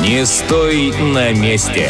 Не 0.00 0.26
стой 0.26 0.92
на 1.00 1.32
месте. 1.32 1.88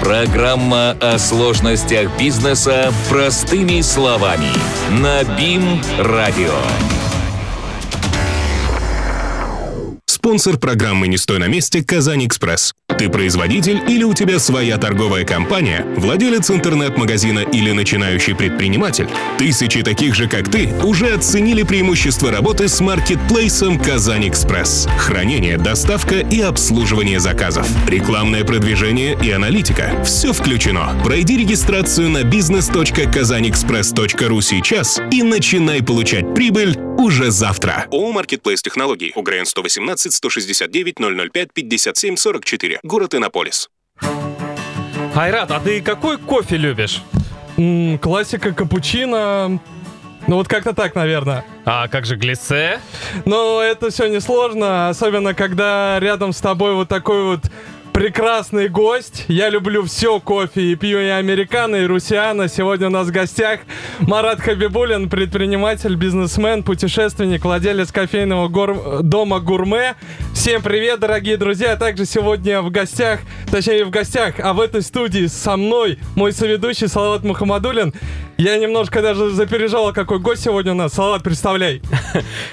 Программа 0.00 0.92
о 1.00 1.18
сложностях 1.18 2.16
бизнеса 2.18 2.92
простыми 3.08 3.80
словами. 3.80 4.50
На 4.90 5.24
БИМ-радио. 5.24 6.54
Спонсор 10.06 10.58
программы 10.58 11.08
«Не 11.08 11.18
стой 11.18 11.38
на 11.38 11.48
месте» 11.48 11.82
«Казань-Экспресс». 11.82 12.74
Ты 12.98 13.08
производитель 13.10 13.82
или 13.88 14.04
у 14.04 14.14
тебя 14.14 14.38
своя 14.38 14.78
торговая 14.78 15.24
компания, 15.24 15.84
владелец 15.96 16.50
интернет-магазина 16.50 17.40
или 17.40 17.72
начинающий 17.72 18.34
предприниматель? 18.34 19.06
Тысячи 19.36 19.82
таких 19.82 20.14
же, 20.14 20.28
как 20.28 20.50
ты, 20.50 20.72
уже 20.82 21.12
оценили 21.12 21.62
преимущества 21.62 22.30
работы 22.30 22.68
с 22.68 22.80
маркетплейсом 22.80 23.78
«Казань-Экспресс». 23.78 24.88
Хранение, 24.96 25.58
доставка 25.58 26.20
и 26.20 26.40
обслуживание 26.40 27.20
заказов. 27.20 27.68
Рекламное 27.86 28.44
продвижение 28.44 29.14
и 29.22 29.30
аналитика. 29.30 29.90
Все 30.02 30.32
включено. 30.32 30.98
Пройди 31.04 31.36
регистрацию 31.36 32.08
на 32.08 32.22
business.kazanexpress.ru 32.22 34.40
сейчас 34.40 35.02
и 35.12 35.22
начинай 35.22 35.82
получать 35.82 36.34
прибыль 36.34 36.78
уже 37.06 37.30
завтра. 37.30 37.86
ООО 37.92 38.10
«Маркетплейс 38.12 38.60
Технологий». 38.62 39.12
УГРН 39.14 39.46
118 39.46 40.12
169 40.12 40.96
005 41.32 41.52
57 41.52 42.16
44. 42.16 42.80
Город 42.82 43.14
Иннополис. 43.14 43.70
Айрат, 45.14 45.52
а 45.52 45.60
ты 45.60 45.80
какой 45.80 46.18
кофе 46.18 46.56
любишь? 46.56 47.00
М, 47.56 47.96
классика 47.98 48.52
капучино. 48.52 49.60
Ну 50.26 50.34
вот 50.36 50.48
как-то 50.48 50.72
так, 50.74 50.96
наверное. 50.96 51.44
А 51.64 51.86
как 51.86 52.06
же 52.06 52.16
глиссе? 52.16 52.80
Но 53.24 53.62
это 53.62 53.90
все 53.90 54.08
несложно, 54.08 54.88
особенно 54.88 55.32
когда 55.32 56.00
рядом 56.00 56.32
с 56.32 56.40
тобой 56.40 56.74
вот 56.74 56.88
такой 56.88 57.22
вот 57.22 57.40
прекрасный 57.96 58.68
гость. 58.68 59.24
Я 59.26 59.48
люблю 59.48 59.82
все 59.82 60.20
кофе 60.20 60.72
и 60.72 60.74
пью 60.74 61.00
и 61.00 61.06
американо, 61.06 61.76
и 61.76 61.86
русиано. 61.86 62.46
Сегодня 62.46 62.88
у 62.88 62.90
нас 62.90 63.08
в 63.08 63.10
гостях 63.10 63.60
Марат 64.00 64.38
Хабибулин, 64.38 65.08
предприниматель, 65.08 65.94
бизнесмен, 65.96 66.62
путешественник, 66.62 67.42
владелец 67.42 67.90
кофейного 67.90 68.48
гор- 68.48 69.02
дома 69.02 69.40
«Гурме». 69.40 69.94
Всем 70.34 70.60
привет, 70.60 71.00
дорогие 71.00 71.38
друзья. 71.38 71.72
А 71.72 71.76
также 71.76 72.04
сегодня 72.04 72.60
в 72.60 72.70
гостях, 72.70 73.20
точнее 73.50 73.78
не 73.78 73.84
в 73.84 73.90
гостях, 73.90 74.34
а 74.40 74.52
в 74.52 74.60
этой 74.60 74.82
студии 74.82 75.24
со 75.24 75.56
мной 75.56 75.98
мой 76.16 76.34
соведущий 76.34 76.88
Салават 76.88 77.24
Мухаммадулин. 77.24 77.94
Я 78.36 78.58
немножко 78.58 79.00
даже 79.00 79.30
запереживал, 79.30 79.94
какой 79.94 80.18
гость 80.18 80.42
сегодня 80.42 80.72
у 80.72 80.74
нас. 80.74 80.92
Салават, 80.92 81.22
представляй. 81.22 81.80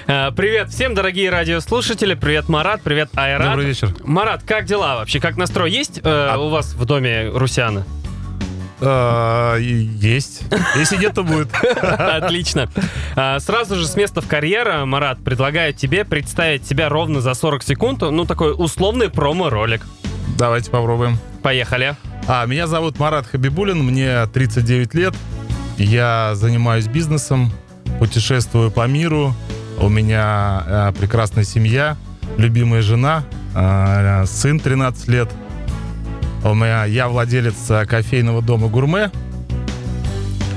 А, 0.06 0.30
Привет 0.36 0.70
всем, 0.70 0.94
дорогие 0.94 1.28
радиослушатели. 1.28 2.14
Привет, 2.14 2.48
Марат. 2.48 2.80
Привет, 2.80 3.10
Айрат. 3.14 3.50
Добрый 3.50 3.66
вечер. 3.66 3.90
Марат, 4.02 4.42
как 4.44 4.64
дела 4.64 4.96
вообще? 4.96 5.20
Как 5.20 5.33
настрой? 5.36 5.70
Есть 5.70 6.00
э, 6.02 6.36
у 6.36 6.48
вас 6.48 6.74
в 6.74 6.84
доме 6.84 7.28
русиана? 7.32 7.84
А, 8.80 9.56
Есть. 9.56 10.42
Если 10.76 10.96
нет, 10.96 11.14
то 11.14 11.22
будет. 11.22 11.48
Отлично. 11.82 12.68
А, 13.16 13.38
Сразу 13.40 13.76
же 13.76 13.86
с 13.86 13.96
места 13.96 14.20
в 14.20 14.26
карьера, 14.26 14.84
Марат, 14.84 15.22
предлагаю 15.22 15.72
тебе 15.72 16.04
представить 16.04 16.66
себя 16.66 16.88
ровно 16.88 17.20
за 17.20 17.34
40 17.34 17.62
секунд. 17.62 18.00
Ну, 18.02 18.24
такой 18.24 18.54
условный 18.56 19.08
промо-ролик. 19.08 19.86
Давайте 20.36 20.70
попробуем. 20.70 21.18
Поехали. 21.42 21.96
А, 22.26 22.46
меня 22.46 22.66
зовут 22.66 22.98
Марат 22.98 23.26
Хабибулин, 23.26 23.78
мне 23.78 24.26
39 24.26 24.94
лет. 24.94 25.14
Я 25.76 26.32
занимаюсь 26.34 26.86
бизнесом, 26.86 27.52
путешествую 27.98 28.70
по 28.70 28.86
миру. 28.86 29.34
У 29.78 29.88
меня 29.88 30.62
э, 30.66 30.92
прекрасная 30.98 31.44
семья, 31.44 31.96
любимая 32.38 32.80
жена, 32.80 33.24
сын 33.54 34.58
13 34.60 35.08
лет. 35.08 35.28
У 36.44 36.54
меня, 36.54 36.84
я 36.84 37.08
владелец 37.08 37.70
э, 37.70 37.86
кофейного 37.86 38.42
дома 38.42 38.68
«Гурме». 38.68 39.10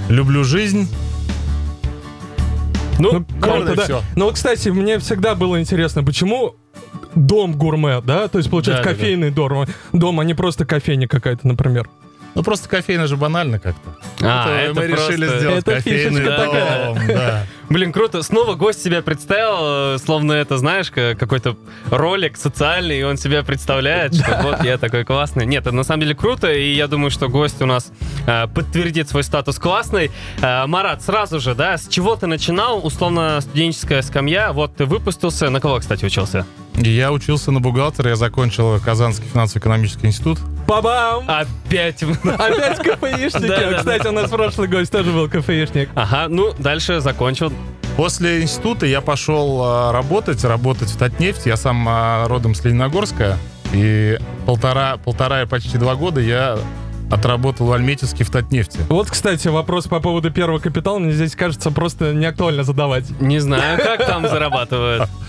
Люблю 0.10 0.44
жизнь. 0.44 0.90
Ну, 3.00 3.12
круто, 3.12 3.40
круто, 3.40 3.76
да. 3.76 3.84
всё. 3.84 4.02
Ну, 4.16 4.32
кстати, 4.32 4.70
мне 4.70 5.00
всегда 5.00 5.36
было 5.36 5.60
интересно, 5.62 6.04
почему 6.04 6.56
дом 7.16 7.54
гурме, 7.54 8.02
да? 8.02 8.28
То 8.28 8.40
есть, 8.40 8.50
получается, 8.50 8.84
Да, 8.84 8.90
да, 8.90 8.96
да. 8.96 9.00
кофейный 9.00 9.32
дом, 9.32 9.66
дом, 9.94 10.20
а 10.20 10.24
не 10.26 10.34
просто 10.34 10.66
кофейня 10.66 11.08
какая-то, 11.08 11.48
например. 11.48 11.88
Ну, 12.36 12.44
просто 12.44 12.68
кофейно 12.68 13.08
же 13.08 13.16
банально 13.18 13.60
как-то. 13.60 13.96
А, 14.22 14.50
Это 14.60 14.72
это 14.72 14.80
мы 14.82 14.88
решили 14.88 15.26
просто- 15.26 15.40
сделать 15.40 15.60
Это 15.60 15.76
кофейный 15.76 16.10
фишечка 16.10 16.36
такая. 16.38 16.86
дом, 16.86 17.00
да. 17.08 17.46
Блин, 17.70 17.92
круто. 17.92 18.22
Снова 18.24 18.56
гость 18.56 18.82
себя 18.82 19.02
представил, 19.02 19.96
э, 19.96 19.98
словно 20.04 20.32
это, 20.34 20.58
знаешь, 20.58 20.90
ка- 20.90 21.16
какой-то 21.20 21.58
ролик 21.92 22.38
социальный, 22.38 23.00
и 23.00 23.04
он 23.04 23.18
себя 23.18 23.44
представляет, 23.44 24.16
что 24.16 24.40
вот 24.42 24.64
я 24.64 24.78
такой 24.78 25.04
классный. 25.04 25.46
Нет, 25.46 25.64
это 25.68 25.76
на 25.76 25.84
самом 25.84 26.02
деле 26.02 26.16
круто, 26.16 26.52
и 26.52 26.74
я 26.74 26.88
думаю, 26.88 27.12
что 27.12 27.28
гость 27.28 27.62
у 27.62 27.66
нас 27.66 27.92
э, 28.26 28.48
подтвердит 28.48 29.10
свой 29.10 29.24
статус 29.24 29.60
классный. 29.60 30.12
Э, 30.42 30.66
Марат, 30.66 31.02
сразу 31.04 31.42
же, 31.42 31.56
да, 31.56 31.78
с 31.78 31.88
чего 31.90 32.16
ты 32.16 32.26
начинал? 32.28 32.86
Условно, 32.86 33.42
студенческая 33.42 34.02
скамья. 34.02 34.54
Вот 34.54 34.76
ты 34.78 34.86
выпустился. 34.86 35.50
На 35.50 35.60
кого, 35.60 35.80
кстати, 35.80 36.06
учился? 36.06 36.46
Я 36.76 37.12
учился 37.12 37.52
на 37.52 37.60
бухгалтера, 37.60 38.10
я 38.12 38.16
закончил 38.16 38.80
Казанский 38.80 39.28
финансово-экономический 39.28 40.08
институт. 40.08 40.38
Бабам! 40.68 41.26
Опять. 41.28 42.04
Опять 42.24 42.78
КФИшники. 42.80 43.78
Кстати, 43.78 44.08
у 44.08 44.12
нас 44.12 44.30
прошлый 44.30 44.68
гость 44.68 44.92
тоже 44.92 45.12
был 45.12 45.28
КФИшник. 45.28 45.90
Ага, 45.96 46.28
ну, 46.30 46.54
дальше 46.60 47.00
закончил. 47.00 47.52
После 47.96 48.44
института 48.44 48.86
я 48.86 49.02
пошел 49.02 49.62
а, 49.64 49.92
работать, 49.92 50.44
работать 50.44 50.90
в 50.90 50.98
Татнефть. 50.98 51.48
Я 51.48 51.58
сам 51.58 51.86
а, 51.90 52.28
родом 52.28 52.54
с 52.54 52.64
Лениногорска. 52.64 53.38
И 53.74 54.18
полтора, 54.46 54.98
полтора 54.98 55.42
и 55.42 55.46
почти 55.46 55.78
два 55.78 55.96
года 55.96 56.22
я 56.22 56.58
отработал 57.12 57.68
в 57.68 57.72
Альметьевске 57.72 58.24
в 58.24 58.30
Татнефти. 58.30 58.80
Вот, 58.90 59.10
кстати, 59.10 59.48
вопрос 59.48 59.88
по 59.88 60.00
поводу 60.00 60.30
первого 60.32 60.60
капитала 60.60 61.00
мне 61.00 61.12
здесь 61.12 61.36
кажется 61.36 61.72
просто 61.72 62.14
не 62.14 62.26
актуально 62.26 62.64
задавать. 62.64 63.06
Не 63.20 63.40
знаю, 63.40 63.78
как 63.78 64.06
там 64.06 64.28
зарабатывают. 64.28 65.10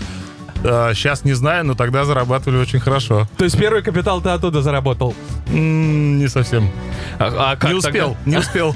сейчас 0.63 1.23
не 1.25 1.33
знаю, 1.33 1.65
но 1.65 1.73
тогда 1.75 2.05
зарабатывали 2.05 2.57
очень 2.59 2.79
хорошо. 2.79 3.27
То 3.37 3.45
есть 3.45 3.57
первый 3.57 3.81
капитал 3.81 4.21
ты 4.21 4.29
оттуда 4.29 4.61
заработал. 4.61 5.15
Не 5.47 6.27
совсем. 6.27 6.69
А, 7.17 7.57
а 7.59 7.67
не 7.67 7.73
успел, 7.73 8.15
тогда? 8.15 8.31
не 8.31 8.37
успел. 8.37 8.75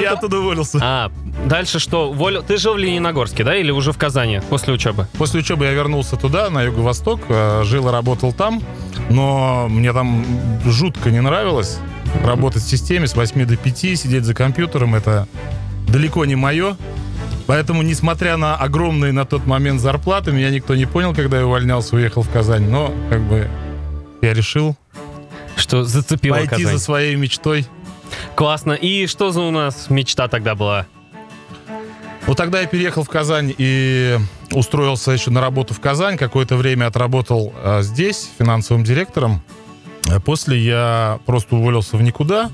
Я 0.00 0.12
оттуда 0.12 0.38
уволился. 0.38 0.78
А, 0.82 1.10
дальше 1.46 1.78
что? 1.78 2.10
Уволил- 2.10 2.42
Ты 2.42 2.56
жил 2.56 2.74
в 2.74 2.78
Лениногорске, 2.78 3.44
да, 3.44 3.56
или 3.56 3.70
уже 3.70 3.92
в 3.92 3.98
Казани 3.98 4.40
после 4.48 4.74
учебы? 4.74 5.06
После 5.18 5.40
учебы 5.40 5.64
я 5.64 5.72
вернулся 5.72 6.16
туда, 6.16 6.50
на 6.50 6.62
юго-восток, 6.62 7.20
э, 7.28 7.62
жил 7.64 7.88
и 7.88 7.92
работал 7.92 8.32
там, 8.32 8.62
но 9.10 9.66
мне 9.68 9.92
там 9.92 10.24
жутко 10.64 11.10
не 11.10 11.20
нравилось 11.20 11.78
работать 12.24 12.62
в 12.62 12.68
системе 12.68 13.06
с 13.06 13.14
8 13.14 13.44
до 13.44 13.56
5, 13.56 13.96
сидеть 13.96 14.24
за 14.24 14.34
компьютером, 14.34 14.94
это 14.94 15.26
далеко 15.88 16.24
не 16.24 16.36
мое. 16.36 16.76
Поэтому, 17.48 17.80
несмотря 17.80 18.36
на 18.36 18.56
огромные 18.56 19.10
на 19.10 19.24
тот 19.24 19.46
момент 19.46 19.80
зарплаты, 19.80 20.32
меня 20.32 20.50
никто 20.50 20.74
не 20.74 20.84
понял, 20.84 21.14
когда 21.14 21.38
я 21.38 21.46
увольнялся, 21.46 21.96
уехал 21.96 22.20
в 22.20 22.28
Казань. 22.28 22.68
Но, 22.68 22.92
как 23.08 23.22
бы, 23.22 23.48
я 24.20 24.34
решил 24.34 24.76
Что 25.56 25.82
зацепило 25.82 26.36
пойти 26.36 26.50
Казань. 26.50 26.72
за 26.72 26.78
своей 26.78 27.16
мечтой. 27.16 27.66
Классно. 28.34 28.72
И 28.72 29.06
что 29.06 29.32
за 29.32 29.40
у 29.40 29.50
нас 29.50 29.88
мечта 29.88 30.28
тогда 30.28 30.54
была? 30.54 30.84
Вот 32.26 32.36
тогда 32.36 32.60
я 32.60 32.66
переехал 32.66 33.02
в 33.02 33.08
Казань 33.08 33.54
и 33.56 34.18
устроился 34.52 35.12
еще 35.12 35.30
на 35.30 35.40
работу 35.40 35.72
в 35.72 35.80
Казань. 35.80 36.18
Какое-то 36.18 36.56
время 36.56 36.84
отработал 36.86 37.54
э, 37.56 37.80
здесь 37.80 38.28
финансовым 38.38 38.84
директором. 38.84 39.42
А 40.10 40.20
После 40.20 40.58
я 40.58 41.18
просто 41.24 41.56
уволился 41.56 41.96
в 41.96 42.02
никуда. 42.02 42.50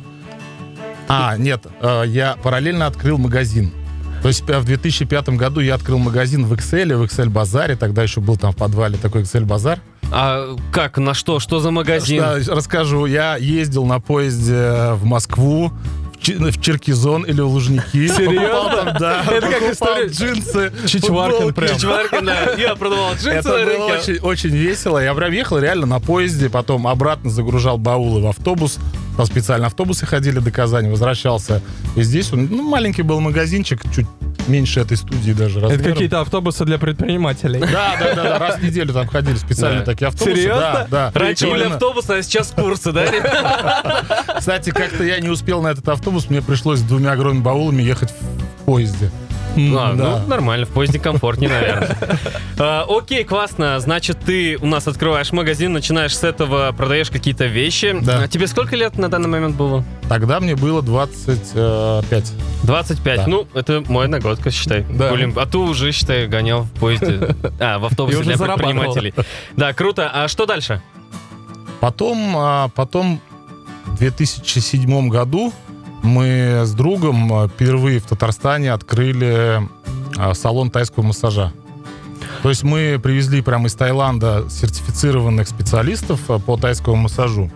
А, 1.09 1.37
нет, 1.37 1.67
э, 1.81 2.05
я 2.07 2.37
параллельно 2.41 2.87
открыл 2.87 3.19
магазин. 3.19 3.73
То 4.25 4.29
есть 4.29 4.43
э, 4.49 4.59
в 4.59 4.65
2005 4.65 5.29
году 5.37 5.61
я 5.61 5.75
открыл 5.75 5.99
магазин 5.99 6.47
в 6.47 6.55
Excel, 6.55 6.97
в 6.97 7.03
Excel 7.03 7.29
базаре. 7.29 7.77
Тогда 7.77 8.03
еще 8.03 8.23
был 8.23 8.39
там 8.39 8.53
в 8.53 8.57
подвале 8.57 8.97
такой 8.97 9.21
Excel 9.21 9.45
базар. 9.45 9.81
А 10.11 10.57
как, 10.73 10.97
на 10.97 11.13
что? 11.13 11.41
Что 11.41 11.61
за 11.61 11.71
магазин? 11.71 12.23
Что, 12.41 12.55
расскажу. 12.55 13.05
Я 13.05 13.37
ездил 13.37 13.85
на 13.85 14.01
поезде 14.01 14.93
в 14.95 15.05
Москву, 15.05 15.71
в 16.23 16.59
Черкизон 16.59 17.25
или 17.25 17.43
в 17.43 17.49
Лужники. 17.49 18.09
Серьезно? 18.09 18.85
Там, 18.85 18.97
да, 18.99 19.25
Это 19.31 19.47
как 19.47 19.63
история- 19.71 20.09
джинсы, 20.09 20.73
Чичваркин 20.87 21.53
прям. 21.53 21.75
Чичваркин, 21.77 22.25
да. 22.25 22.53
Я 22.55 22.77
продавал 22.77 23.13
джинсы 23.13 23.29
Это 23.29 23.49
на 23.51 23.55
было 23.57 23.65
рынке. 23.67 23.93
очень, 24.13 24.19
очень 24.21 24.57
весело. 24.57 25.05
Я 25.05 25.13
прям 25.13 25.33
ехал 25.33 25.59
реально 25.59 25.85
на 25.85 26.01
поезде, 26.01 26.49
потом 26.49 26.87
обратно 26.87 27.29
загружал 27.29 27.77
баулы 27.77 28.23
в 28.23 28.27
автобус. 28.27 28.79
Там 29.17 29.27
специально 29.27 29.67
автобусы 29.69 30.07
ходили 30.07 30.39
до 30.41 30.51
Казани, 30.51 30.91
возвращался. 30.91 31.63
И 31.97 32.03
здесь 32.03 32.33
он, 32.33 32.47
ну, 32.51 32.63
маленький 32.69 33.03
был 33.03 33.21
магазинчик, 33.21 33.81
чуть 33.95 34.07
меньше 34.49 34.81
этой 34.81 34.97
студии 34.97 35.33
даже 35.33 35.59
Это 35.61 35.69
размером. 35.69 35.93
какие-то 35.93 36.21
автобусы 36.21 36.65
для 36.65 36.79
предпринимателей. 36.79 37.61
Да, 37.61 37.95
да, 37.99 38.15
да, 38.15 38.23
да, 38.25 38.39
раз 38.39 38.57
в 38.59 38.63
неделю 38.65 38.93
там 38.93 39.07
ходили 39.07 39.37
специально 39.37 39.79
Да. 39.81 39.85
такие 39.87 40.09
автобусы. 40.09 40.37
Серьезно? 40.37 40.61
Да, 40.61 40.87
да. 40.91 41.19
Раньше 41.19 41.47
были 41.49 41.65
автобусы, 41.65 42.11
а 42.11 42.23
сейчас 42.23 42.51
курсы, 42.51 42.93
да? 42.93 43.07
Кстати, 44.39 44.71
как-то 44.71 45.05
я 45.05 45.21
не 45.21 45.29
успел 45.29 45.63
на 45.63 45.69
этот 45.69 45.89
автобус, 45.89 46.29
мне 46.29 46.43
пришлось 46.43 46.81
с 46.81 46.83
двумя 46.83 47.13
огромными 47.13 47.43
баулами 47.43 47.83
ехать 47.83 48.11
в 48.11 48.65
поезде. 48.65 49.11
А, 49.57 49.93
да. 49.95 50.21
Ну, 50.21 50.29
нормально, 50.29 50.67
в 50.67 50.71
поезде 50.71 50.99
комфортнее, 50.99 51.51
наверное. 51.51 51.97
А, 52.57 52.87
Окей, 52.89 53.25
классно. 53.25 53.81
Значит, 53.81 54.19
ты 54.25 54.57
у 54.59 54.67
нас 54.67 54.87
открываешь 54.87 55.33
магазин, 55.33 55.73
начинаешь 55.73 56.17
с 56.17 56.23
этого, 56.23 56.73
продаешь 56.73 57.11
какие-то 57.11 57.47
вещи. 57.47 57.97
Да. 58.01 58.23
А 58.23 58.29
Тебе 58.29 58.47
сколько 58.47 58.77
лет 58.77 58.97
на 58.97 59.09
данный 59.09 59.29
момент 59.29 59.57
было? 59.57 59.85
Тогда 60.09 60.39
мне 60.39 60.55
было 60.55 60.81
25. 60.81 62.33
25. 62.63 63.17
Да. 63.17 63.25
Ну, 63.27 63.49
это 63.55 63.83
моя 63.89 64.05
одногодка, 64.05 64.51
считай. 64.51 64.87
Да. 64.89 65.13
Блин, 65.13 65.33
а 65.37 65.47
ты 65.47 65.59
уже, 65.59 65.91
считай, 65.93 66.27
гонял 66.29 66.63
в 66.63 66.71
поезде. 66.73 67.35
А, 67.61 67.79
в 67.79 67.87
автобусе 67.87 68.23
для 68.23 68.37
предпринимателей. 68.37 69.15
Да, 69.57 69.73
круто. 69.73 70.11
А 70.13 70.29
что 70.29 70.47
дальше? 70.47 70.81
Потом, 71.81 72.35
а, 72.37 72.69
потом 72.75 73.21
в 73.87 73.99
2007 73.99 75.09
году 75.09 75.53
мы 76.05 76.63
с 76.65 76.73
другом 76.73 77.33
а, 77.33 77.49
впервые 77.49 77.99
в 77.99 78.05
Татарстане 78.05 78.73
открыли 78.73 79.63
а, 80.17 80.35
салон 80.35 80.71
тайского 80.71 81.03
массажа. 81.03 81.53
То 82.43 82.51
есть 82.51 82.63
мы 82.63 83.01
привезли 83.03 83.41
прямо 83.41 83.67
из 83.69 83.75
Таиланда 83.75 84.45
сертифицированных 84.51 85.49
специалистов 85.49 86.21
а, 86.29 86.39
по 86.39 86.57
тайскому 86.57 86.97
массажу. 86.97 87.51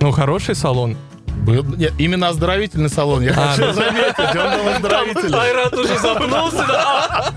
Ну, 0.00 0.10
хороший 0.10 0.54
салон. 0.54 0.96
Был, 1.44 1.62
нет, 1.62 1.92
именно 1.98 2.28
оздоровительный 2.28 2.88
салон, 2.88 3.22
я 3.22 3.32
А, 3.36 3.48
хочу 3.54 3.72
заметить, 3.74 4.18
он 4.18 4.58
был 4.58 4.68
оздоровительный. 4.74 5.38
Айрат 5.38 5.74
уже 5.74 5.98
запнулся. 5.98 6.64
Да, 6.66 7.32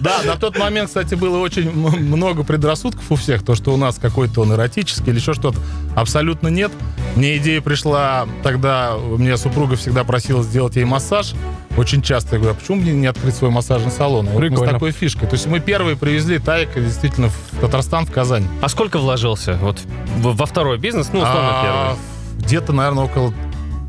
на 0.00 0.36
тот 0.36 0.58
момент, 0.58 0.88
кстати, 0.88 1.14
было 1.14 1.38
очень 1.38 1.70
много 1.72 2.42
предрассудков 2.44 3.10
у 3.10 3.16
всех, 3.16 3.42
то, 3.44 3.54
что 3.54 3.72
у 3.72 3.76
нас 3.76 3.98
какой-то 4.00 4.42
он 4.42 4.52
эротический 4.52 5.10
или 5.12 5.18
еще 5.18 5.34
что-то. 5.34 5.58
Абсолютно 5.94 6.48
нет. 6.48 6.70
Мне 7.16 7.36
идея 7.38 7.60
пришла 7.60 8.26
тогда, 8.42 8.94
мне 8.96 9.36
супруга 9.36 9.76
всегда 9.76 10.04
просила 10.04 10.42
сделать 10.42 10.76
ей 10.76 10.84
массаж. 10.84 11.34
Очень 11.76 12.02
часто 12.02 12.36
я 12.36 12.40
говорю, 12.40 12.56
а 12.56 12.60
почему 12.60 12.78
мне 12.78 12.92
не 12.92 13.06
открыть 13.06 13.34
свой 13.34 13.50
массажный 13.50 13.90
салон? 13.92 14.26
И 14.26 14.30
вот 14.30 14.40
мы 14.40 14.46
с 14.46 14.50
Прикольно. 14.50 14.72
такой 14.72 14.90
фишкой. 14.92 15.28
То 15.28 15.34
есть 15.34 15.46
мы 15.46 15.60
первые 15.60 15.96
привезли 15.96 16.38
таек 16.38 16.74
действительно 16.74 17.28
в 17.28 17.60
Татарстан, 17.60 18.06
в 18.06 18.12
Казань. 18.12 18.46
А 18.60 18.68
сколько 18.68 18.98
вложился 18.98 19.56
вот 19.62 19.78
во 20.18 20.46
второй 20.46 20.78
бизнес? 20.78 21.08
Ну, 21.12 21.20
условно, 21.20 21.50
А, 21.50 21.62
первый. 21.96 22.44
Где-то, 22.44 22.72
наверное, 22.72 23.04
около 23.04 23.32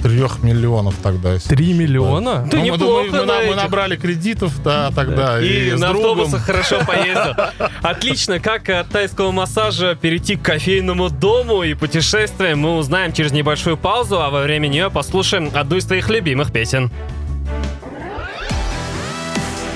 трех 0.02 0.44
миллионов 0.44 0.96
тогда. 1.02 1.38
Три 1.38 1.74
миллиона? 1.74 2.48
Ты 2.50 2.58
Ну, 2.58 2.64
мы, 2.64 2.68
неплохо 2.72 3.08
мы, 3.12 3.20
мы, 3.20 3.26
на 3.26 3.42
мы 3.42 3.56
набрали 3.56 3.96
кредитов 3.96 4.62
да, 4.64 4.92
тогда. 4.96 5.42
И, 5.42 5.70
И, 5.70 5.72
с 5.72 5.80
на 5.80 5.90
другом. 5.90 6.12
автобусах 6.22 6.46
хорошо 6.46 6.80
поездил. 6.86 7.34
Отлично, 7.82 8.40
как 8.40 8.70
от 8.70 8.90
тайского 8.90 9.32
массажа 9.32 9.96
перейти 9.96 10.36
к 10.36 10.42
кофейному 10.42 11.10
дому 11.10 11.64
и 11.64 11.74
путешествиям 11.74 12.60
мы 12.60 12.78
узнаем 12.78 13.14
через 13.14 13.32
небольшую 13.32 13.78
паузу, 13.78 14.22
а 14.22 14.30
во 14.30 14.42
время 14.42 14.68
нее 14.68 14.90
послушаем 14.90 15.52
одну 15.54 15.78
из 15.78 15.86
твоих 15.86 16.10
любимых 16.10 16.52
песен. 16.52 16.92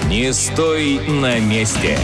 Не 0.10 0.31
стой 0.33 1.00
на 1.07 1.39
месте. 1.39 1.98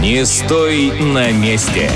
Не 0.00 0.24
стой 0.26 0.92
на 1.00 1.30
месте. 1.32 1.90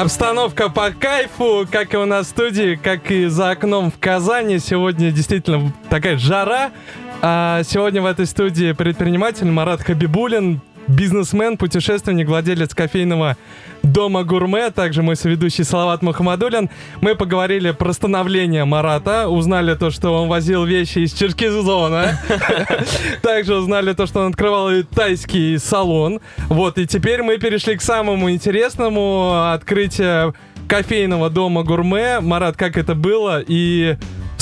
Обстановка 0.00 0.70
по 0.70 0.92
кайфу, 0.92 1.68
как 1.70 1.92
и 1.92 1.98
у 1.98 2.06
нас 2.06 2.28
в 2.28 2.30
студии, 2.30 2.80
как 2.82 3.10
и 3.10 3.26
за 3.26 3.50
окном 3.50 3.90
в 3.90 3.98
Казани. 3.98 4.58
Сегодня 4.58 5.10
действительно 5.10 5.74
такая 5.90 6.16
жара. 6.16 6.70
А 7.20 7.62
сегодня 7.64 8.00
в 8.00 8.06
этой 8.06 8.24
студии 8.24 8.72
предприниматель 8.72 9.50
Марат 9.50 9.82
Хабибулин, 9.82 10.62
бизнесмен, 10.88 11.56
путешественник, 11.56 12.28
владелец 12.28 12.74
кофейного 12.74 13.36
дома 13.82 14.24
гурме, 14.24 14.70
также 14.70 15.02
мой 15.02 15.16
соведущий 15.16 15.64
Салават 15.64 16.02
Мухаммадулин. 16.02 16.70
Мы 17.00 17.14
поговорили 17.14 17.70
про 17.70 17.92
становление 17.92 18.64
Марата, 18.64 19.28
узнали 19.28 19.74
то, 19.74 19.90
что 19.90 20.10
он 20.10 20.28
возил 20.28 20.64
вещи 20.64 21.00
из 21.00 21.12
Черкизона. 21.12 22.20
Также 23.22 23.56
узнали 23.56 23.92
то, 23.92 24.06
что 24.06 24.20
он 24.20 24.30
открывал 24.30 24.70
тайский 24.94 25.58
салон. 25.58 26.20
Вот, 26.48 26.78
и 26.78 26.86
теперь 26.86 27.22
мы 27.22 27.38
перешли 27.38 27.76
к 27.76 27.82
самому 27.82 28.30
интересному 28.30 29.50
открытию 29.52 30.34
кофейного 30.68 31.30
дома 31.30 31.64
гурме. 31.64 32.20
Марат, 32.20 32.56
как 32.56 32.76
это 32.76 32.94
было? 32.94 33.42
И, 33.46 33.96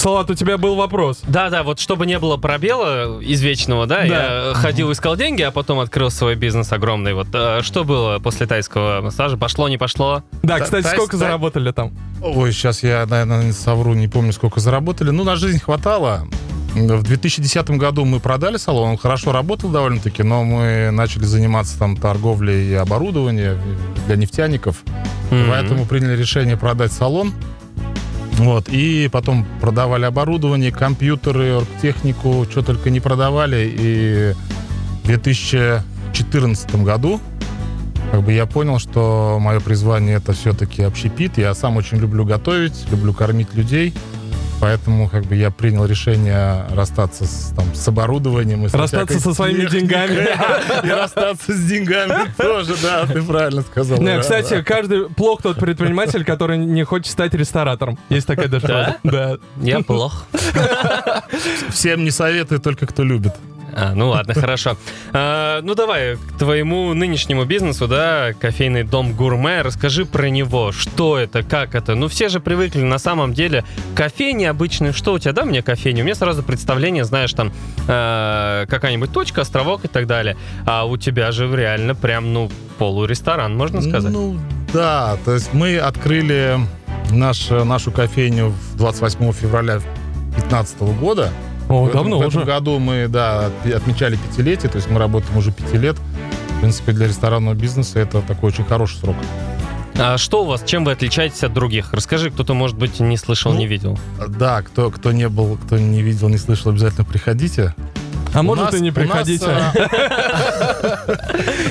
Салат, 0.09 0.31
у 0.31 0.35
тебя 0.35 0.57
был 0.57 0.75
вопрос. 0.75 1.21
Да-да, 1.29 1.63
вот 1.63 1.79
чтобы 1.79 2.07
не 2.07 2.19
было 2.19 2.39
пробела 2.39 3.19
извечного, 3.21 3.87
да, 3.87 3.99
Да. 3.99 4.05
я 4.49 4.55
ходил, 4.55 4.91
искал 4.91 5.17
деньги, 5.17 5.43
а 5.43 5.51
потом 5.51 5.81
открыл 5.81 6.11
свой 6.11 6.35
бизнес 6.35 6.73
огромный. 6.73 7.13
Вот 7.13 7.27
э, 7.35 7.61
что 7.61 7.85
было 7.85 8.19
после 8.19 8.47
тайского 8.47 9.03
массажа? 9.03 9.37
Пошло, 9.37 9.69
не 9.69 9.77
пошло? 9.77 10.23
Да, 10.43 10.57
Та- 10.57 10.65
кстати, 10.65 10.85
тай- 10.85 10.95
сколько 10.95 11.11
тай- 11.19 11.27
заработали 11.27 11.73
там? 11.73 11.93
Ой, 12.23 12.53
сейчас 12.53 12.83
я, 12.83 13.05
наверное, 13.05 13.53
совру, 13.53 13.93
не 13.93 14.09
помню, 14.09 14.33
сколько 14.33 14.61
заработали. 14.61 15.11
Ну, 15.11 15.25
на 15.25 15.37
жизнь 15.37 15.61
хватало. 15.61 16.27
В 16.75 17.03
2010 17.03 17.77
году 17.77 18.07
мы 18.07 18.19
продали 18.19 18.57
салон, 18.57 18.91
он 18.93 18.97
хорошо 18.97 19.33
работал 19.33 19.69
довольно-таки, 19.69 20.23
но 20.23 20.43
мы 20.43 20.91
начали 20.91 21.25
заниматься 21.25 21.79
там 21.79 21.99
торговлей 21.99 22.71
и 22.71 22.75
оборудованием 22.75 23.59
для 24.07 24.17
нефтяников. 24.17 24.77
Мгм. 25.31 25.51
Поэтому 25.51 25.85
приняли 25.85 26.17
решение 26.17 26.57
продать 26.57 26.93
салон. 26.93 27.35
Вот, 28.39 28.69
и 28.69 29.09
потом 29.11 29.45
продавали 29.61 30.05
оборудование, 30.05 30.71
компьютеры, 30.71 31.61
технику, 31.83 32.47
что 32.49 32.63
только 32.63 32.89
не 32.89 33.01
продавали. 33.01 33.69
И 33.77 34.35
в 35.03 35.07
2014 35.07 36.83
году 36.85 37.21
как 38.11 38.23
бы 38.23 38.33
я 38.33 38.47
понял, 38.47 38.79
что 38.79 39.39
мое 39.41 39.61
призвание 39.61 40.17
это 40.17 40.33
все-таки 40.33 40.83
общепит. 40.83 41.37
Я 41.37 41.55
сам 41.55 41.77
очень 41.77 41.99
люблю 41.99 42.25
готовить, 42.25 42.87
люблю 42.91 43.13
кормить 43.13 43.55
людей. 43.55 43.93
Поэтому 44.61 45.09
как 45.09 45.25
бы 45.25 45.37
я 45.37 45.51
принял 45.53 45.85
решение 45.87 46.65
расстаться 46.71 47.27
с, 47.27 47.53
там, 47.55 47.73
с 47.75 47.87
оборудованием. 47.87 48.67
И 48.67 48.69
с 48.69 48.75
Расстаться 48.75 49.21
со 49.21 49.33
своими 49.33 49.67
техникой. 49.67 49.81
деньгами. 49.83 50.29
И 50.87 50.91
расстаться 50.91 51.53
с 51.53 51.65
деньгами 51.65 52.33
тоже, 52.37 52.75
да, 52.83 53.07
ты 53.07 53.23
правильно 53.23 53.63
сказал. 53.63 53.99
Не, 53.99 54.17
Да, 54.17 54.21
кстати, 54.21 54.55
да. 54.55 54.63
каждый 54.65 55.09
плох 55.11 55.43
тот 55.43 55.59
предприниматель, 55.59 56.25
который 56.25 56.59
не 56.59 56.83
хочет 56.85 57.13
стать 57.13 57.35
ресторатором. 57.35 57.99
Есть 58.09 58.27
такая 58.27 58.49
даже 58.49 58.67
фраза. 58.67 58.97
Да. 59.05 59.37
Я 59.63 59.81
плох. 59.81 60.25
Всем 61.71 62.05
не 62.05 62.11
советую, 62.11 62.61
только 62.61 62.87
кто 62.87 63.05
любит. 63.05 63.35
А, 63.75 63.95
ну 63.95 64.09
ладно, 64.09 64.35
хорошо. 64.41 64.77
А, 65.13 65.61
ну 65.63 65.75
давай 65.75 66.17
к 66.17 66.39
твоему 66.39 66.95
нынешнему 66.95 67.45
бизнесу, 67.45 67.89
да, 67.89 68.33
кофейный 68.39 68.83
дом 68.83 69.13
гурме. 69.13 69.63
Расскажи 69.63 70.05
про 70.05 70.29
него. 70.31 70.73
Что 70.73 71.19
это, 71.19 71.43
как 71.43 71.75
это? 71.75 71.95
Ну 71.95 72.09
все 72.09 72.29
же 72.29 72.41
привыкли 72.41 72.83
на 72.83 72.99
самом 72.99 73.35
деле 73.35 73.65
кофейни 73.95 74.45
обычные. 74.45 74.93
Что 74.93 75.15
у 75.15 75.19
тебя, 75.19 75.33
да, 75.33 75.45
мне 75.45 75.63
кофейня? 75.63 76.03
У 76.03 76.05
меня 76.05 76.15
сразу 76.15 76.43
представление, 76.43 77.05
знаешь, 77.05 77.33
там 77.33 77.53
э, 77.87 78.67
какая-нибудь 78.69 79.13
точка, 79.13 79.43
островок 79.43 79.85
и 79.85 79.89
так 79.89 80.07
далее. 80.07 80.37
А 80.67 80.85
у 80.85 80.97
тебя 80.97 81.33
же 81.33 81.49
реально 81.55 81.95
прям, 81.95 82.33
ну, 82.33 82.51
полуресторан, 82.79 83.57
можно 83.57 83.81
сказать. 83.83 84.13
Ну, 84.13 84.39
да, 84.73 85.17
то 85.25 85.33
есть 85.35 85.53
мы 85.53 85.79
открыли 85.79 86.59
наш, 87.11 87.49
нашу 87.51 87.91
кофейню 87.91 88.49
в 88.49 88.77
28 88.77 89.33
февраля 89.33 89.79
2015 89.79 90.81
года. 91.01 91.33
О, 91.69 91.85
В 91.85 91.89
этом- 91.89 91.99
давно 92.03 92.19
в 92.19 92.23
этом 92.23 92.43
уже. 92.43 92.47
году 92.47 92.79
мы, 92.79 93.09
да, 93.09 93.51
отме- 93.65 93.75
отмечали 93.75 94.17
пятилетие, 94.17 94.71
то 94.71 94.77
есть 94.77 94.89
мы 94.91 94.99
работаем 94.99 95.37
уже 95.37 95.53
пяти 95.53 95.77
лет. 95.77 95.97
В 96.57 96.61
принципе, 96.61 96.93
для 96.93 97.07
ресторанного 97.07 97.55
бизнеса 97.55 98.01
это 98.01 98.21
такой 98.23 98.49
очень 98.49 98.65
хороший 98.65 98.97
срок. 98.99 99.17
А 100.01 100.17
что 100.17 100.45
у 100.45 100.47
вас, 100.47 100.63
чем 100.65 100.85
вы 100.85 100.93
отличаетесь 100.93 101.43
от 101.43 101.53
других? 101.53 101.93
Расскажи, 101.93 102.31
кто-то, 102.31 102.55
может 102.55 102.77
быть, 102.79 103.01
не 103.01 103.17
слышал, 103.17 103.53
Ну, 103.53 103.59
не 103.59 103.67
видел. 103.67 103.99
Да, 104.29 104.63
кто, 104.63 104.91
кто 104.91 105.11
не 105.13 105.29
был, 105.29 105.57
кто 105.57 105.77
не 105.79 106.03
видел, 106.03 106.29
не 106.29 106.39
слышал, 106.39 106.71
обязательно 106.71 107.05
приходите. 107.05 107.75
А 108.35 108.41
У 108.41 108.43
может 108.43 108.67
нас- 108.67 108.75
и 108.75 108.81
не 108.81 108.91
приходите. 108.91 109.47
а, 109.47 109.73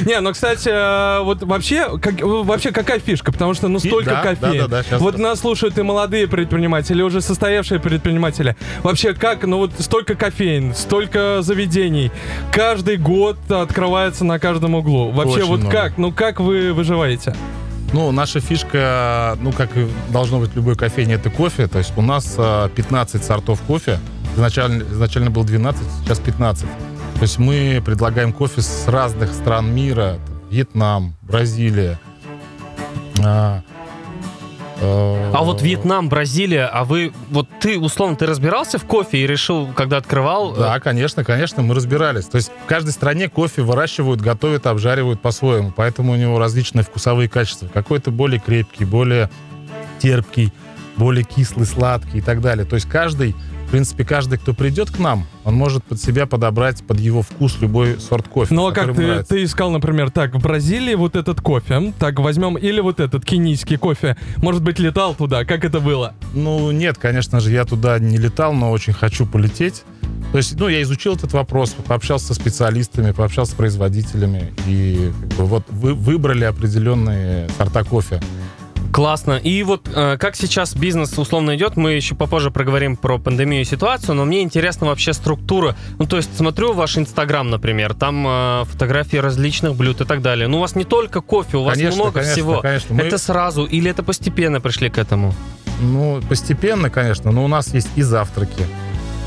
Не, 0.06 0.20
ну, 0.22 0.32
кстати, 0.34 0.70
э, 0.70 1.24
вот 1.24 1.44
вообще, 1.44 1.98
как- 2.00 2.22
вообще 2.22 2.72
какая 2.72 3.00
фишка? 3.00 3.32
Потому 3.32 3.54
что, 3.54 3.68
ну, 3.68 3.80
столько 3.80 4.22
кофеин. 4.22 4.70
Вот 5.00 5.18
нас 5.18 5.40
слушают 5.40 5.78
и 5.78 5.82
молодые 5.82 6.28
предприниматели, 6.28 7.02
уже 7.02 7.22
состоявшие 7.22 7.80
предприниматели. 7.80 8.56
Вообще, 8.84 9.14
как, 9.14 9.44
ну, 9.44 9.58
вот 9.58 9.72
столько 9.80 10.16
кофеин, 10.16 10.74
столько 10.74 11.40
заведений. 11.42 12.12
Каждый 12.52 12.98
год 12.98 13.38
открывается 13.50 14.26
на 14.26 14.40
каждом 14.40 14.76
углу. 14.76 15.12
Вообще, 15.12 15.44
вот 15.44 15.68
как? 15.70 15.98
Ну, 15.98 16.12
как 16.12 16.40
вы 16.40 16.74
выживаете? 16.74 17.36
Ну, 17.94 18.12
наша 18.12 18.42
фишка, 18.42 19.38
ну, 19.42 19.54
как 19.54 19.76
и 19.78 19.88
должно 20.10 20.40
быть 20.40 20.52
в 20.52 20.56
любой 20.58 20.76
кофейне, 20.76 21.14
это 21.14 21.30
кофе. 21.30 21.68
То 21.68 21.80
есть 21.80 21.94
у 21.96 22.02
нас 22.02 22.36
а, 22.38 22.68
15 22.70 23.24
сортов 23.24 23.62
кофе. 23.62 24.00
Изначально, 24.38 24.84
изначально 24.84 25.32
было 25.32 25.44
12, 25.44 25.82
сейчас 26.04 26.20
15. 26.20 26.64
То 27.16 27.22
есть 27.22 27.40
мы 27.40 27.82
предлагаем 27.84 28.32
кофе 28.32 28.62
с 28.62 28.88
разных 28.88 29.34
стран 29.34 29.74
мира. 29.74 30.20
Вьетнам, 30.52 31.16
Бразилия. 31.24 32.00
А, 33.20 33.64
э, 34.80 35.32
А 35.34 35.44
вот 35.44 35.64
Вьетнам, 35.64 36.08
Бразилия, 36.08 36.66
а 36.68 36.84
вы, 36.84 37.12
вот 37.32 37.48
ты, 37.60 37.80
условно, 37.80 38.16
ты 38.16 38.28
разбирался 38.28 38.78
в 38.78 38.86
кофе 38.86 39.18
и 39.18 39.28
решил, 39.28 39.68
когда 39.76 39.98
открывал? 39.98 40.54
э, 40.54 40.60
Да, 40.60 40.80
конечно, 40.80 41.24
конечно, 41.24 41.64
мы 41.64 41.74
разбирались. 41.74 42.26
То 42.26 42.36
есть 42.36 42.52
в 42.64 42.68
каждой 42.68 42.92
стране 42.92 43.30
кофе 43.30 43.64
выращивают, 43.64 44.22
готовят, 44.22 44.68
обжаривают 44.68 45.20
по-своему. 45.20 45.74
Поэтому 45.76 46.14
у 46.14 46.16
него 46.16 46.38
различные 46.38 46.84
вкусовые 46.84 47.28
качества. 47.28 47.68
Какой-то 47.74 48.12
более 48.12 48.40
крепкий, 48.40 48.86
более 48.86 49.32
терпкий, 49.98 50.54
более 50.96 51.24
кислый, 51.24 51.66
сладкий 51.66 52.20
и 52.20 52.22
так 52.22 52.40
далее. 52.42 52.66
То 52.66 52.76
есть 52.76 52.88
каждый, 52.88 53.36
в 53.68 53.70
принципе, 53.70 54.06
каждый, 54.06 54.40
кто 54.40 54.54
придет 54.54 54.92
к 54.92 54.98
нам, 54.98 55.28
он 55.44 55.56
может 55.56 55.84
под 55.84 56.02
себя 56.02 56.26
подобрать 56.26 56.82
под 56.84 57.02
его 57.02 57.22
вкус 57.22 57.58
любой 57.60 58.00
сорт 58.00 58.26
кофе. 58.30 58.54
Ну 58.54 58.68
а 58.68 58.72
как 58.72 58.96
ты, 58.96 59.02
нравится. 59.02 59.34
ты 59.34 59.44
искал, 59.44 59.72
например, 59.72 60.10
так, 60.10 60.36
в 60.36 60.42
Бразилии 60.42 60.96
вот 60.96 61.18
этот 61.18 61.42
кофе, 61.42 61.94
так, 62.00 62.18
возьмем, 62.20 62.58
или 62.58 62.80
вот 62.80 63.02
этот 63.02 63.26
кенийский 63.26 63.78
кофе, 63.78 64.16
может 64.38 64.64
быть, 64.64 64.80
летал 64.80 65.16
туда, 65.16 65.44
как 65.44 65.66
это 65.66 65.82
было? 65.82 66.14
Ну, 66.34 66.72
нет, 66.72 66.98
конечно 66.98 67.42
же, 67.42 67.52
я 67.52 67.66
туда 67.66 68.00
не 68.00 68.18
летал, 68.18 68.54
но 68.54 68.72
очень 68.72 68.94
хочу 68.94 69.26
полететь. 69.26 69.84
То 70.32 70.38
есть, 70.38 70.58
ну, 70.58 70.70
я 70.70 70.82
изучил 70.84 71.16
этот 71.16 71.34
вопрос, 71.34 71.76
пообщался 71.88 72.28
со 72.28 72.34
специалистами, 72.36 73.12
пообщался 73.12 73.52
с 73.52 73.56
производителями, 73.56 74.54
и 74.66 75.12
как 75.20 75.40
бы, 75.40 75.46
вот 75.46 75.64
вы, 75.70 75.94
выбрали 75.94 76.46
определенные 76.46 77.50
сорта 77.58 77.84
кофе. 77.84 78.22
Классно. 78.98 79.34
И 79.34 79.62
вот 79.62 79.88
э, 79.94 80.18
как 80.20 80.36
сейчас 80.36 80.76
бизнес 80.76 81.16
условно 81.20 81.56
идет, 81.56 81.78
мы 81.78 81.92
еще 81.92 82.16
попозже 82.16 82.50
проговорим 82.50 82.96
про 82.98 83.20
пандемию 83.20 83.62
и 83.62 83.64
ситуацию, 83.64 84.16
но 84.16 84.26
мне 84.26 84.42
интересна 84.42 84.88
вообще 84.88 85.14
структура. 85.14 85.76
Ну, 86.00 86.08
то 86.08 86.18
есть 86.18 86.36
смотрю 86.36 86.74
ваш 86.74 86.98
Инстаграм, 86.98 87.48
например, 87.48 87.94
там 87.94 88.26
э, 88.28 88.64
фотографии 88.66 89.18
различных 89.18 89.76
блюд 89.76 90.02
и 90.02 90.06
так 90.06 90.24
далее. 90.24 90.48
Ну, 90.48 90.58
у 90.58 90.62
вас 90.62 90.74
не 90.74 90.84
только 90.84 91.22
кофе, 91.22 91.58
у 91.58 91.64
вас 91.64 91.76
Конечно, 91.76 91.96
много 91.96 92.12
конечно, 92.14 92.34
всего. 92.34 92.60
конечно. 92.60 92.96
Мы- 92.96 93.04
Это 93.04 93.20
сразу 93.20 93.66
или 93.66 93.92
это 93.92 94.02
постепенно 94.02 94.60
пришли 94.62 94.90
к 94.90 94.98
этому? 94.98 95.36
Ну, 95.80 96.20
постепенно, 96.28 96.90
конечно, 96.90 97.32
но 97.32 97.46
у 97.46 97.48
нас 97.48 97.76
есть 97.76 97.90
и 97.98 98.02
завтраки, 98.02 98.66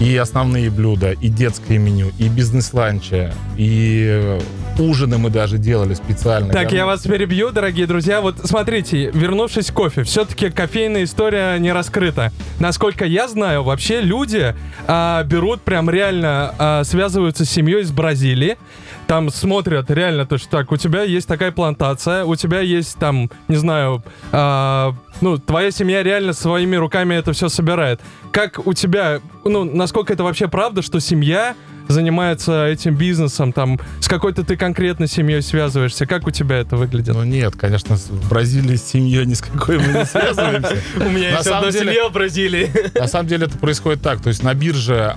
и 0.00 0.16
основные 0.16 0.68
блюда, 0.70 1.12
и 1.12 1.28
детское 1.28 1.78
меню, 1.78 2.10
и 2.18 2.28
бизнес-ланчи, 2.28 3.32
и 3.56 4.36
ужины 4.80 5.18
мы 5.18 5.30
даже 5.30 5.58
делали 5.58 5.94
специально. 5.94 6.52
Так, 6.52 6.72
я 6.72 6.87
вас 6.87 7.02
перебью, 7.02 7.50
дорогие 7.50 7.87
друзья. 7.87 8.20
Вот 8.20 8.37
смотрите, 8.44 9.10
вернувшись 9.12 9.70
к 9.70 9.75
кофе, 9.75 10.02
все-таки 10.02 10.50
кофейная 10.50 11.04
история 11.04 11.58
не 11.58 11.72
раскрыта. 11.72 12.32
Насколько 12.58 13.04
я 13.04 13.28
знаю, 13.28 13.62
вообще 13.62 14.00
люди 14.00 14.54
а, 14.87 15.22
берут 15.25 15.62
прям 15.62 15.88
реально, 15.90 16.54
а, 16.58 16.84
связываются 16.84 17.44
с 17.44 17.50
семьей 17.50 17.82
из 17.82 17.92
Бразилии. 17.92 18.56
Там 19.06 19.30
смотрят 19.30 19.90
реально 19.90 20.25
то, 20.25 20.38
что 20.38 20.49
так, 20.50 20.72
у 20.72 20.76
тебя 20.76 21.02
есть 21.02 21.26
такая 21.26 21.50
плантация, 21.50 22.25
у 22.25 22.37
тебя 22.37 22.60
есть 22.60 22.96
там, 22.99 23.30
не 23.49 23.56
знаю, 23.56 24.02
а, 24.32 24.94
ну, 25.20 25.38
твоя 25.38 25.70
семья 25.70 26.02
реально 26.02 26.32
своими 26.32 26.76
руками 26.76 27.14
это 27.14 27.32
все 27.32 27.49
собирает. 27.49 28.00
Как 28.32 28.66
у 28.66 28.72
тебя, 28.72 29.20
ну, 29.44 29.64
насколько 29.64 30.12
это 30.12 30.25
вообще 30.25 30.49
правда, 30.49 30.82
что 30.82 31.00
семья 31.00 31.54
занимается 31.90 32.66
этим 32.66 32.94
бизнесом, 32.94 33.52
там, 33.52 33.78
с 34.00 34.09
какой-то 34.09 34.44
ты 34.44 34.56
конкретно 34.56 35.06
семьей 35.06 35.42
связываешься, 35.42 36.06
как 36.06 36.26
у 36.26 36.30
тебя 36.30 36.59
это 36.59 36.76
выглядит? 36.76 37.14
Ну 37.14 37.25
нет, 37.25 37.54
конечно, 37.56 37.97
в 37.97 38.28
Бразилии 38.28 38.76
с 38.76 38.85
семьей 38.85 39.26
ни 39.26 39.35
с 39.35 39.40
какой 39.40 39.78
мы 39.78 39.92
не 39.92 40.04
связываемся. 40.04 40.76
У 40.97 41.09
меня 41.11 41.30
есть 41.30 41.47
одна 41.47 41.73
семья 41.73 42.09
в 42.09 42.12
Бразилии. 42.12 42.70
На 42.99 43.06
самом 43.06 43.28
деле 43.28 43.47
это 43.47 43.59
происходит 43.59 44.02
так. 44.02 44.20
То 44.20 44.28
есть 44.28 44.42
на 44.42 44.54
бирже 44.54 45.16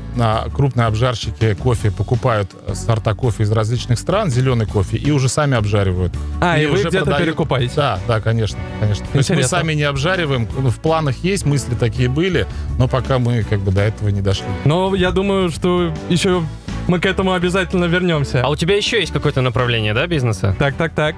крупные 0.53 0.88
обжарщики 0.88 1.53
кофе 1.53 1.92
покупают 1.92 2.51
сорта 2.74 3.13
кофе 3.13 3.44
из 3.44 3.51
различных 3.51 4.00
стран, 4.00 4.30
зеленый 4.30 4.65
кофе, 4.65 4.98
и 4.98 5.12
уже 5.12 5.30
сами 5.30 5.56
обжаривают. 5.56 6.13
А, 6.42 6.58
и, 6.58 6.65
вы 6.65 6.84
где-то 6.84 7.18
перекупаете? 7.18 7.74
Да, 7.75 8.00
да, 8.08 8.22
конечно, 8.22 8.60
конечно. 8.80 9.06
То 9.12 9.18
есть 9.18 9.30
мы 9.30 9.44
сами 9.44 9.74
не 9.74 9.84
обжариваем, 9.84 10.48
ну, 10.58 10.70
в 10.70 10.80
планах 10.80 11.18
есть, 11.24 11.46
мысли 11.46 11.75
такие 11.75 12.10
были, 12.10 12.48
но 12.77 12.88
пока 12.88 13.20
мы 13.20 13.44
как 13.44 13.60
бы 13.60 13.72
до 13.72 13.82
этого 13.82 14.10
не 14.10 14.22
дошли. 14.22 14.46
Но 14.65 14.96
я 14.96 15.12
думаю, 15.12 15.50
что 15.50 15.94
еще 16.10 16.44
мы 16.88 17.00
к 17.00 17.06
этому 17.06 17.34
обязательно 17.34 17.86
вернемся. 17.86 18.42
А 18.44 18.50
у 18.50 18.56
тебя 18.56 18.75
еще 18.75 19.00
есть 19.00 19.13
какое-то 19.13 19.42
направление, 19.42 19.94
да, 19.94 20.06
бизнеса? 20.08 20.56
Так, 20.60 20.75
так, 20.75 20.94
так. 20.94 21.16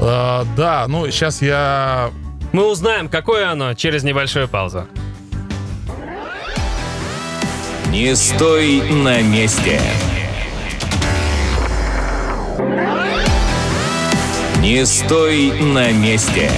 А, 0.00 0.44
да, 0.56 0.86
ну 0.88 1.08
сейчас 1.10 1.40
я 1.40 2.10
Мы 2.52 2.70
узнаем, 2.70 3.08
какое 3.08 3.50
оно 3.50 3.74
через 3.74 4.02
небольшую 4.04 4.48
паузу. 4.48 4.86
Не 7.88 8.14
стой 8.16 8.82
на 8.90 9.22
месте. 9.22 9.80
Не 14.60 14.84
стой 14.84 15.52
на 15.60 15.92
месте. 15.92 16.50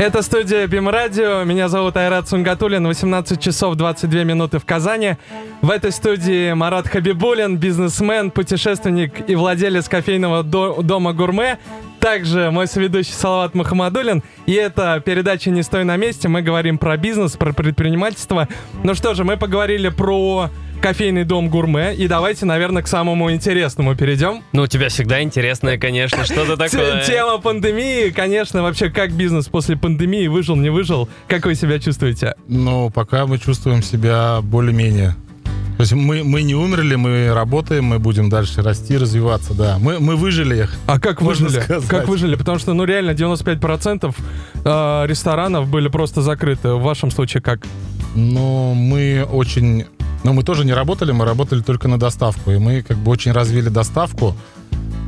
Это 0.00 0.22
студия 0.22 0.66
Бим 0.66 0.88
Радио. 0.88 1.44
Меня 1.44 1.68
зовут 1.68 1.94
Айрат 1.98 2.26
Сунгатулин. 2.26 2.86
18 2.86 3.38
часов 3.38 3.74
22 3.74 4.24
минуты 4.24 4.58
в 4.58 4.64
Казани. 4.64 5.16
В 5.60 5.70
этой 5.70 5.92
студии 5.92 6.54
Марат 6.54 6.88
Хабибулин, 6.88 7.58
бизнесмен, 7.58 8.30
путешественник 8.30 9.28
и 9.28 9.34
владелец 9.34 9.90
кофейного 9.90 10.42
до- 10.42 10.80
дома 10.80 11.12
«Гурме». 11.12 11.58
Также 11.98 12.50
мой 12.50 12.66
соведущий 12.66 13.12
Салават 13.12 13.54
Мухаммадулин. 13.54 14.22
И 14.46 14.54
это 14.54 15.02
передача 15.04 15.50
«Не 15.50 15.62
стой 15.62 15.84
на 15.84 15.98
месте». 15.98 16.28
Мы 16.28 16.40
говорим 16.40 16.78
про 16.78 16.96
бизнес, 16.96 17.36
про 17.36 17.52
предпринимательство. 17.52 18.48
Ну 18.82 18.94
что 18.94 19.12
же, 19.12 19.24
мы 19.24 19.36
поговорили 19.36 19.90
про 19.90 20.48
кофейный 20.80 21.24
дом 21.24 21.48
«Гурме». 21.48 21.94
И 21.94 22.08
давайте, 22.08 22.46
наверное, 22.46 22.82
к 22.82 22.88
самому 22.88 23.30
интересному 23.32 23.94
перейдем. 23.94 24.42
Ну, 24.52 24.62
у 24.62 24.66
тебя 24.66 24.88
всегда 24.88 25.22
интересное, 25.22 25.78
конечно, 25.78 26.24
что-то 26.24 26.56
такое. 26.56 27.04
Тема 27.04 27.38
пандемии, 27.38 28.10
конечно, 28.10 28.62
вообще 28.62 28.90
как 28.90 29.12
бизнес 29.12 29.48
после 29.48 29.76
пандемии 29.76 30.26
выжил, 30.26 30.56
не 30.56 30.70
выжил, 30.70 31.08
как 31.28 31.46
вы 31.46 31.54
себя 31.54 31.78
чувствуете? 31.78 32.34
Ну, 32.48 32.90
пока 32.90 33.26
мы 33.26 33.38
чувствуем 33.38 33.82
себя 33.82 34.40
более-менее. 34.42 35.14
То 35.76 35.82
есть 35.82 35.92
мы, 35.94 36.24
мы 36.24 36.42
не 36.42 36.54
умерли, 36.54 36.94
мы 36.96 37.32
работаем, 37.32 37.84
мы 37.84 37.98
будем 37.98 38.28
дальше 38.28 38.60
расти, 38.60 38.98
развиваться, 38.98 39.54
да. 39.54 39.78
Мы, 39.78 39.98
мы 39.98 40.16
выжили 40.16 40.64
их. 40.64 40.74
А 40.86 41.00
как 41.00 41.22
Можно 41.22 41.46
выжили? 41.46 41.62
сказать. 41.62 41.88
Как 41.88 42.06
выжили? 42.06 42.34
Потому 42.34 42.58
что, 42.58 42.74
ну, 42.74 42.84
реально 42.84 43.12
95% 43.12 44.14
э, 44.62 45.06
ресторанов 45.06 45.68
были 45.68 45.88
просто 45.88 46.20
закрыты. 46.20 46.74
В 46.74 46.82
вашем 46.82 47.10
случае 47.10 47.42
как? 47.42 47.60
Но 48.14 48.74
мы 48.74 49.26
очень... 49.30 49.86
Ну, 50.22 50.32
мы 50.32 50.42
тоже 50.42 50.64
не 50.64 50.74
работали, 50.74 51.12
мы 51.12 51.24
работали 51.24 51.62
только 51.62 51.88
на 51.88 51.98
доставку. 51.98 52.50
И 52.50 52.58
мы 52.58 52.82
как 52.82 52.98
бы 52.98 53.10
очень 53.10 53.32
развили 53.32 53.68
доставку. 53.68 54.34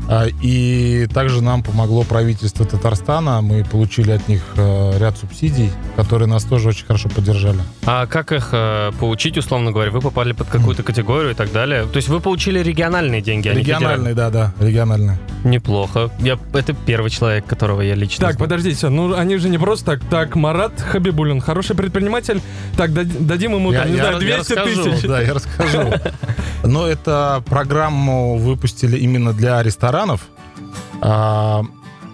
А, 0.09 0.27
И 0.43 1.07
также 1.13 1.43
нам 1.43 1.63
помогло 1.63 2.03
правительство 2.03 2.67
Татарстана. 2.67 3.41
Мы 3.41 3.65
получили 3.65 4.11
от 4.11 4.29
них 4.29 4.43
э, 4.57 4.99
ряд 4.99 5.17
субсидий, 5.17 5.71
которые 5.97 6.29
нас 6.29 6.45
тоже 6.45 6.69
очень 6.71 6.87
хорошо 6.87 7.09
поддержали. 7.09 7.61
А 7.87 8.07
как 8.07 8.33
их 8.33 8.49
э, 8.53 8.91
получить, 8.99 9.39
условно 9.39 9.71
говоря? 9.71 9.91
Вы 9.91 10.01
попали 10.01 10.33
под 10.33 10.49
какую-то 10.49 10.83
категорию 10.83 11.31
и 11.31 11.35
так 11.35 11.53
далее? 11.53 11.85
То 11.87 11.97
есть 11.97 12.09
вы 12.09 12.21
получили 12.21 12.59
региональные 12.61 13.23
деньги, 13.23 13.49
а 13.49 13.55
Региональные, 13.55 14.15
да, 14.15 14.31
да, 14.31 14.53
региональные. 14.61 15.19
Неплохо. 15.45 16.11
Я, 16.19 16.39
это 16.53 16.75
первый 16.75 17.11
человек, 17.11 17.47
которого 17.47 17.81
я 17.81 17.95
лично 17.95 18.27
Так, 18.27 18.35
знаю. 18.37 18.49
подождите, 18.51 18.89
ну 18.89 19.15
они 19.15 19.37
же 19.37 19.49
не 19.49 19.59
просто 19.59 19.85
так. 19.87 20.01
Так, 20.11 20.35
Марат 20.37 20.81
Хабибулин, 20.81 21.41
хороший 21.41 21.77
предприниматель. 21.77 22.41
Так, 22.77 22.93
дад- 22.93 23.27
дадим 23.27 23.55
ему, 23.55 23.73
там, 23.73 23.89
не 23.89 23.97
знаю, 23.97 24.15
я 24.15 24.19
200 24.19 24.53
расскажу, 24.53 24.85
тысяч. 24.85 25.03
Да, 25.13 25.21
я 25.21 25.35
расскажу. 25.35 25.93
Но 26.65 26.87
это 26.87 27.43
программу 27.47 28.37
выпустили 28.37 28.97
именно 28.99 29.33
для 29.33 29.63
ресторанов. 29.63 29.92
А, 31.01 31.63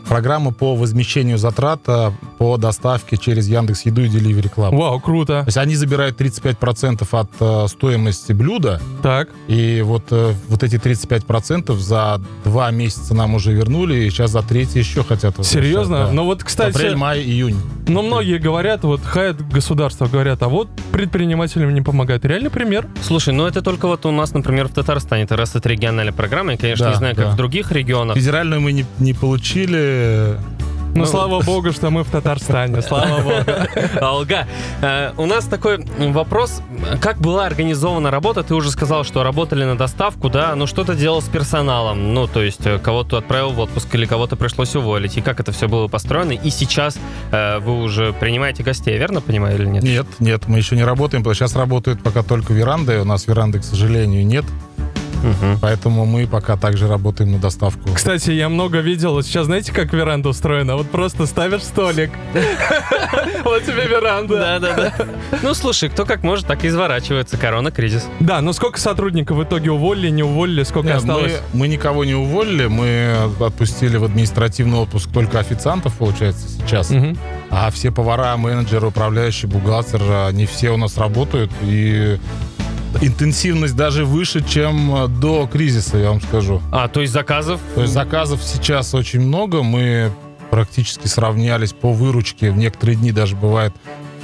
программу 0.09 0.53
по 0.53 0.75
возмещению 0.75 1.39
затрат 1.39 1.81
а, 1.87 2.13
по 2.39 2.57
доставке 2.57 3.17
через 3.17 3.49
Яндекс 3.49 3.83
Еду 3.83 4.03
и 4.03 4.09
Delivery 4.09 4.53
Club. 4.53 4.77
Вау, 4.77 5.01
круто. 5.01 5.41
То 5.41 5.47
есть 5.47 5.59
они 5.59 5.75
забирают 5.77 6.21
35% 6.21 7.07
от 7.11 7.31
э, 7.41 7.69
стоимости 7.69 8.33
блюда, 8.33 8.81
Так, 9.03 9.29
и 9.49 9.83
вот, 9.85 10.05
э, 10.11 10.33
вот 10.49 10.63
эти 10.63 10.77
35% 10.77 11.77
за 11.79 12.21
два 12.45 12.71
месяца 12.71 13.15
нам 13.15 13.35
уже 13.35 13.53
вернули, 13.53 13.97
и 13.97 14.11
сейчас 14.11 14.31
за 14.31 14.43
третий 14.43 14.79
еще 14.79 15.05
хотят. 15.05 15.35
серьезно? 15.45 16.07
да. 16.07 16.13
Ну 16.13 16.25
вот, 16.25 16.43
кстати, 16.43 16.75
Апрель, 16.75 16.97
май, 16.97 17.21
июнь. 17.21 17.61
Но 17.89 18.03
многие 18.03 18.39
говорят, 18.39 18.85
вот 18.85 19.03
хает 19.03 19.47
государство 19.49 20.07
говорят, 20.07 20.43
а 20.43 20.49
вот 20.49 20.69
предпринимателям 20.93 21.73
не 21.75 21.81
помогает. 21.83 22.25
Реальный 22.25 22.51
пример. 22.51 22.87
Слушай, 23.03 23.35
ну 23.35 23.47
это 23.47 23.63
только 23.63 23.87
вот 23.87 24.07
у 24.07 24.11
нас, 24.11 24.33
например, 24.33 24.69
в 24.69 24.73
Татарстане. 24.73 25.25
Это 25.25 25.37
раз 25.37 25.55
это 25.55 25.69
региональная 25.69 26.13
программа, 26.13 26.53
я, 26.53 26.59
конечно, 26.59 26.87
Да, 26.87 26.91
не 26.93 26.97
знаю, 26.97 27.17
как 27.17 27.25
да. 27.27 27.31
в 27.33 27.37
других 27.37 27.73
регионах. 27.73 28.17
Федеральную 28.17 28.61
мы 28.61 28.73
не, 28.73 28.85
не 28.99 29.15
получили. 29.15 30.37
Ну, 30.95 31.01
Ну, 31.01 31.07
слава 31.07 31.41
богу, 31.47 31.73
что 31.73 31.91
мы 31.91 32.03
в 32.03 32.11
Татарстане, 32.11 32.83
слава 32.83 33.21
богу. 33.21 33.51
Алга. 34.01 34.47
Э, 34.83 35.13
У 35.17 35.27
нас 35.27 35.45
такой 35.45 35.85
вопрос. 35.99 36.63
Как 37.01 37.19
была 37.19 37.47
организована 37.47 38.11
работа? 38.11 38.43
Ты 38.43 38.55
уже 38.55 38.71
сказал, 38.71 39.05
что 39.05 39.23
работали 39.23 39.65
на 39.65 39.77
доставку, 39.77 40.29
да? 40.29 40.55
Ну, 40.55 40.67
что 40.67 40.85
ты 40.85 40.95
делал 40.95 41.23
с 41.23 41.29
персоналом? 41.29 42.15
Ну, 42.15 42.27
то 42.27 42.43
есть, 42.43 42.67
э, 42.67 42.79
кого-то 42.79 43.19
отправил 43.19 43.51
в 43.51 43.59
отпуск 43.61 43.95
или 43.95 44.07
кого-то 44.07 44.37
пришлось 44.37 44.75
уволить? 44.77 45.17
И 45.17 45.21
как 45.21 45.41
это 45.41 45.53
все 45.53 45.69
было 45.69 45.89
построено? 45.89 46.33
И 46.33 46.51
сейчас 46.51 46.99
э, 47.33 47.59
вы 47.59 47.83
уже 47.83 48.13
принимаете 48.13 48.63
гостей, 48.63 48.99
верно 48.99 49.21
понимаю 49.21 49.57
или 49.57 49.67
нет? 49.67 49.83
Нет, 49.85 50.07
нет, 50.19 50.49
мы 50.49 50.59
еще 50.59 50.77
не 50.77 50.85
работаем. 50.85 51.25
Сейчас 51.35 51.55
работают 51.55 52.03
пока 52.03 52.23
только 52.23 52.53
веранды. 52.53 53.01
У 53.01 53.05
нас 53.05 53.27
веранды, 53.27 53.61
к 53.61 53.65
сожалению, 53.65 54.27
нет. 54.27 54.45
Мгм. 55.23 55.59
Поэтому 55.61 56.07
мы 56.07 56.27
пока 56.27 56.57
также 56.57 56.89
работаем 56.89 57.33
на 57.33 57.39
доставку. 57.39 57.91
Кстати, 57.95 58.31
я 58.31 58.49
много 58.49 58.79
видел. 58.79 59.23
Сейчас 59.23 59.47
знаете, 59.47 59.73
как 59.73 59.93
веранда 59.93 60.29
устроена? 60.29 60.77
Вот 60.77 60.91
просто 60.91 61.27
ставишь 61.27 61.63
столик. 61.63 62.11
Вот 63.45 63.65
тебе 63.65 63.87
веранда. 63.87 64.37
Да-да-да. 64.61 64.93
Ну, 65.43 65.55
слушай, 65.55 65.89
кто 65.89 66.05
как 66.05 66.23
может, 66.23 66.47
так 66.47 66.65
и 66.65 66.69
изворачивается. 66.69 67.37
Корона, 67.39 67.71
кризис. 67.71 68.07
Да, 68.21 68.41
но 68.41 68.53
сколько 68.53 68.79
сотрудников 68.79 69.39
в 69.39 69.45
итоге 69.45 69.71
уволили, 69.71 70.11
не 70.11 70.23
уволили, 70.23 70.63
сколько 70.65 70.95
осталось? 70.97 71.41
мы, 71.53 71.69
никого 71.69 72.05
не 72.05 72.15
уволили, 72.15 72.67
мы 72.67 73.15
отпустили 73.41 73.97
в 73.97 74.05
административный 74.05 74.79
отпуск 74.79 75.11
только 75.11 75.39
официантов, 75.39 75.95
получается, 75.95 76.49
сейчас. 76.49 76.93
А 77.51 77.71
все 77.71 77.91
повара, 77.91 78.37
менеджеры, 78.37 78.89
управляющие, 78.89 79.51
бухгалтер, 79.51 80.03
они 80.29 80.45
все 80.47 80.71
у 80.71 80.77
нас 80.77 80.99
работают. 80.99 81.51
И 81.63 82.19
интенсивность 83.01 83.77
даже 83.77 84.05
выше, 84.05 84.45
чем 84.47 85.05
э, 85.05 85.09
до 85.09 85.47
кризиса, 85.47 85.99
я 85.99 86.11
вам 86.11 86.21
скажу. 86.21 86.61
А, 86.73 86.89
то 86.89 87.01
есть 87.01 87.13
заказов? 87.13 87.61
То 87.75 87.83
есть 87.83 87.93
заказов 87.93 88.43
сейчас 88.43 88.95
очень 88.95 89.21
много. 89.21 89.63
Мы 89.63 90.11
практически 90.51 91.07
сравнялись 91.07 91.73
по 91.73 91.93
выручке. 91.93 92.51
В 92.51 92.57
некоторые 92.57 92.97
дни 92.97 93.13
даже 93.13 93.37
бывает 93.37 93.73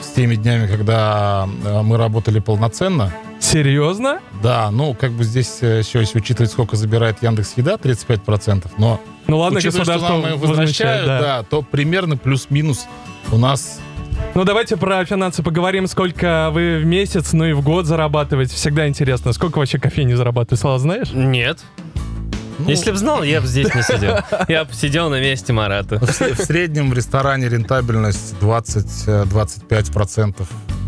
с 0.00 0.08
теми 0.08 0.34
днями, 0.34 0.66
когда 0.66 1.48
э, 1.64 1.82
мы 1.82 1.96
работали 1.96 2.38
полноценно. 2.38 3.12
Серьезно? 3.40 4.20
Да, 4.42 4.70
ну, 4.70 4.94
как 4.94 5.12
бы 5.12 5.24
здесь 5.24 5.58
э, 5.60 5.80
еще, 5.80 6.00
если 6.00 6.18
учитывать, 6.18 6.50
сколько 6.50 6.76
забирает 6.76 7.22
Яндекс 7.22 7.54
Еда, 7.56 7.74
35%, 7.74 8.70
но 8.78 9.00
Ну 9.26 9.38
ладно, 9.38 9.58
учитывая, 9.58 9.84
что 9.84 9.98
нам 9.98 10.38
возвращают, 10.38 11.06
да. 11.06 11.20
да, 11.20 11.42
то 11.42 11.62
примерно 11.62 12.16
плюс-минус 12.16 12.86
у 13.32 13.38
нас 13.38 13.80
Ну 14.34 14.42
давайте 14.44 14.76
про 14.76 15.04
финансы 15.04 15.44
поговорим. 15.44 15.86
Сколько 15.86 16.50
вы 16.52 16.78
в 16.78 16.84
месяц, 16.84 17.32
ну 17.32 17.44
и 17.44 17.52
в 17.52 17.62
год 17.62 17.86
зарабатываете. 17.86 18.54
Всегда 18.56 18.88
интересно. 18.88 19.32
Сколько 19.32 19.58
вообще 19.58 19.78
кофейни 19.78 20.14
зарабатывает? 20.14 20.60
Слава, 20.60 20.80
знаешь? 20.80 21.12
Нет. 21.12 21.60
ну, 22.58 22.68
Если 22.68 22.90
бы 22.90 22.96
знал, 22.96 23.22
я 23.22 23.40
бы 23.40 23.46
здесь 23.46 23.72
не 23.72 23.82
сидел. 23.82 24.16
Я 24.48 24.64
бы 24.64 24.72
сидел 24.74 25.08
на 25.08 25.20
месте 25.20 25.52
Марата. 25.52 26.00
в 26.00 26.10
среднем 26.42 26.90
в 26.90 26.94
ресторане 26.94 27.48
рентабельность 27.48 28.34
20-25% 28.40 30.34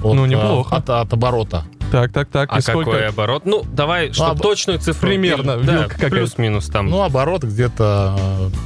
от, 0.02 0.14
Ну, 0.14 0.24
э, 0.24 0.28
неплохо. 0.28 0.74
От, 0.76 0.90
от 0.90 1.12
оборота. 1.12 1.64
Так, 1.90 2.12
так, 2.12 2.28
так. 2.28 2.52
А 2.52 2.58
и 2.58 2.60
сколько? 2.60 2.90
какой 2.90 3.08
оборот? 3.08 3.42
Ну, 3.46 3.64
давай, 3.72 4.12
чтобы 4.12 4.30
об- 4.30 4.40
точную 4.40 4.78
цифру. 4.78 5.08
Примерно, 5.08 5.56
Да, 5.56 5.88
плюс-минус 6.08 6.66
там. 6.66 6.88
Ну, 6.90 7.02
оборот 7.02 7.44
где-то 7.44 8.16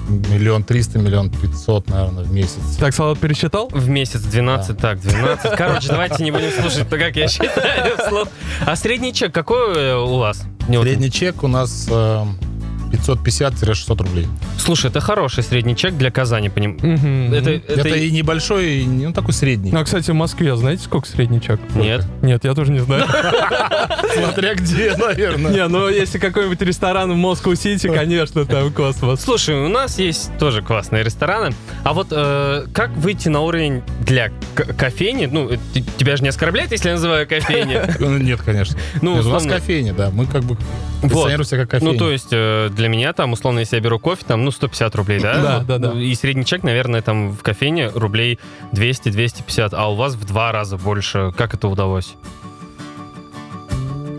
э, 0.08 0.12
миллион 0.32 0.64
триста, 0.64 0.98
миллион 0.98 1.30
пятьсот, 1.30 1.88
наверное, 1.88 2.24
в 2.24 2.32
месяц. 2.32 2.76
Так, 2.78 2.94
Салат 2.94 3.18
пересчитал? 3.18 3.68
В 3.72 3.88
месяц 3.88 4.20
12, 4.22 4.78
так, 4.78 5.00
12. 5.00 5.56
Короче, 5.56 5.88
давайте 5.88 6.22
не 6.24 6.30
будем 6.30 6.50
слушать, 6.50 6.88
то 6.88 6.98
как 6.98 7.16
я 7.16 7.28
считаю. 7.28 7.96
А 8.66 8.76
средний 8.76 9.12
чек 9.12 9.32
какой 9.32 9.74
э, 9.76 9.96
у 9.96 10.18
вас? 10.18 10.42
Средний 10.66 11.10
чек 11.10 11.42
у 11.42 11.48
нас 11.48 11.88
э, 11.90 12.24
550-600 13.06 14.02
рублей. 14.02 14.28
Слушай, 14.58 14.90
это 14.90 15.00
хороший 15.00 15.42
средний 15.42 15.76
чек 15.76 15.94
для 15.94 16.10
Казани, 16.10 16.48
поним... 16.48 16.78
Мгм. 16.80 17.32
Это, 17.34 17.50
Это, 17.50 17.80
это... 17.80 17.88
и 17.88 18.10
небольшой, 18.10 18.80
и 18.80 18.86
ну, 18.86 19.12
такой 19.12 19.34
средний. 19.34 19.72
Ну, 19.72 19.80
а, 19.80 19.84
кстати, 19.84 20.10
в 20.10 20.14
Москве 20.14 20.56
знаете, 20.56 20.84
сколько 20.84 21.06
средний 21.06 21.40
чек? 21.40 21.60
Нет. 21.74 22.06
Нет, 22.22 22.44
я 22.44 22.54
тоже 22.54 22.72
не 22.72 22.80
знаю. 22.80 23.04
Смотря 24.14 24.54
где, 24.54 24.96
наверное. 24.96 25.52
Не, 25.52 25.68
ну 25.68 25.88
если 25.88 26.18
какой-нибудь 26.18 26.60
ресторан 26.62 27.12
в 27.12 27.16
Москву-Сити, 27.16 27.86
конечно, 27.88 28.44
там 28.44 28.72
космос. 28.72 29.20
Слушай, 29.20 29.56
у 29.56 29.68
нас 29.68 29.98
есть 29.98 30.30
тоже 30.38 30.62
классные 30.62 31.02
рестораны. 31.02 31.54
А 31.84 31.92
вот 31.92 32.08
э, 32.10 32.66
как 32.72 32.90
выйти 32.96 33.28
на 33.28 33.40
уровень 33.40 33.82
для 34.00 34.30
кофейни? 34.54 35.26
Ну, 35.26 35.50
э, 35.50 35.58
тебя 35.96 36.16
же 36.16 36.22
не 36.22 36.28
оскорбляет, 36.28 36.72
если 36.72 36.88
я 36.88 36.94
называю 36.94 37.26
кофейни? 37.26 37.80
Ну, 38.00 38.18
Нет, 38.18 38.40
конечно. 38.42 38.78
Ну, 39.02 39.14
у 39.14 39.22
нас 39.22 39.44
кофейня, 39.44 39.92
да. 39.92 40.10
Мы 40.10 40.26
как 40.26 40.42
бы 40.44 40.56
Вот. 41.02 41.30
себя 41.46 41.58
как 41.58 41.70
кофейня. 41.70 41.92
Ну, 41.92 41.98
то 41.98 42.10
есть, 42.10 42.28
э, 42.30 42.70
для 42.70 42.88
меня 42.90 43.12
там, 43.12 43.32
условно, 43.32 43.60
если 43.60 43.76
я 43.76 43.82
беру 43.82 43.98
кофе, 43.98 44.24
там, 44.26 44.44
ну, 44.44 44.50
150 44.50 44.94
рублей, 44.96 45.20
да? 45.20 45.34
Да, 45.40 45.60
да, 45.60 45.78
да. 45.78 45.92
ну, 45.92 46.00
И 46.00 46.14
средний 46.14 46.44
чек, 46.44 46.62
наверное, 46.62 47.02
там 47.02 47.32
в 47.32 47.42
кофейне 47.42 47.88
рублей 47.88 48.38
200-250, 48.72 49.70
а 49.72 49.90
у 49.90 49.94
вас 49.94 50.14
в 50.14 50.24
два 50.24 50.52
раза 50.52 50.76
больше. 50.76 51.32
Как 51.36 51.54
это 51.54 51.68
удалось? 51.68 52.14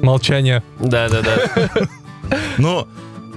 Молчание. 0.01 0.63
Да-да-да. 0.79 1.69
Но 2.57 2.87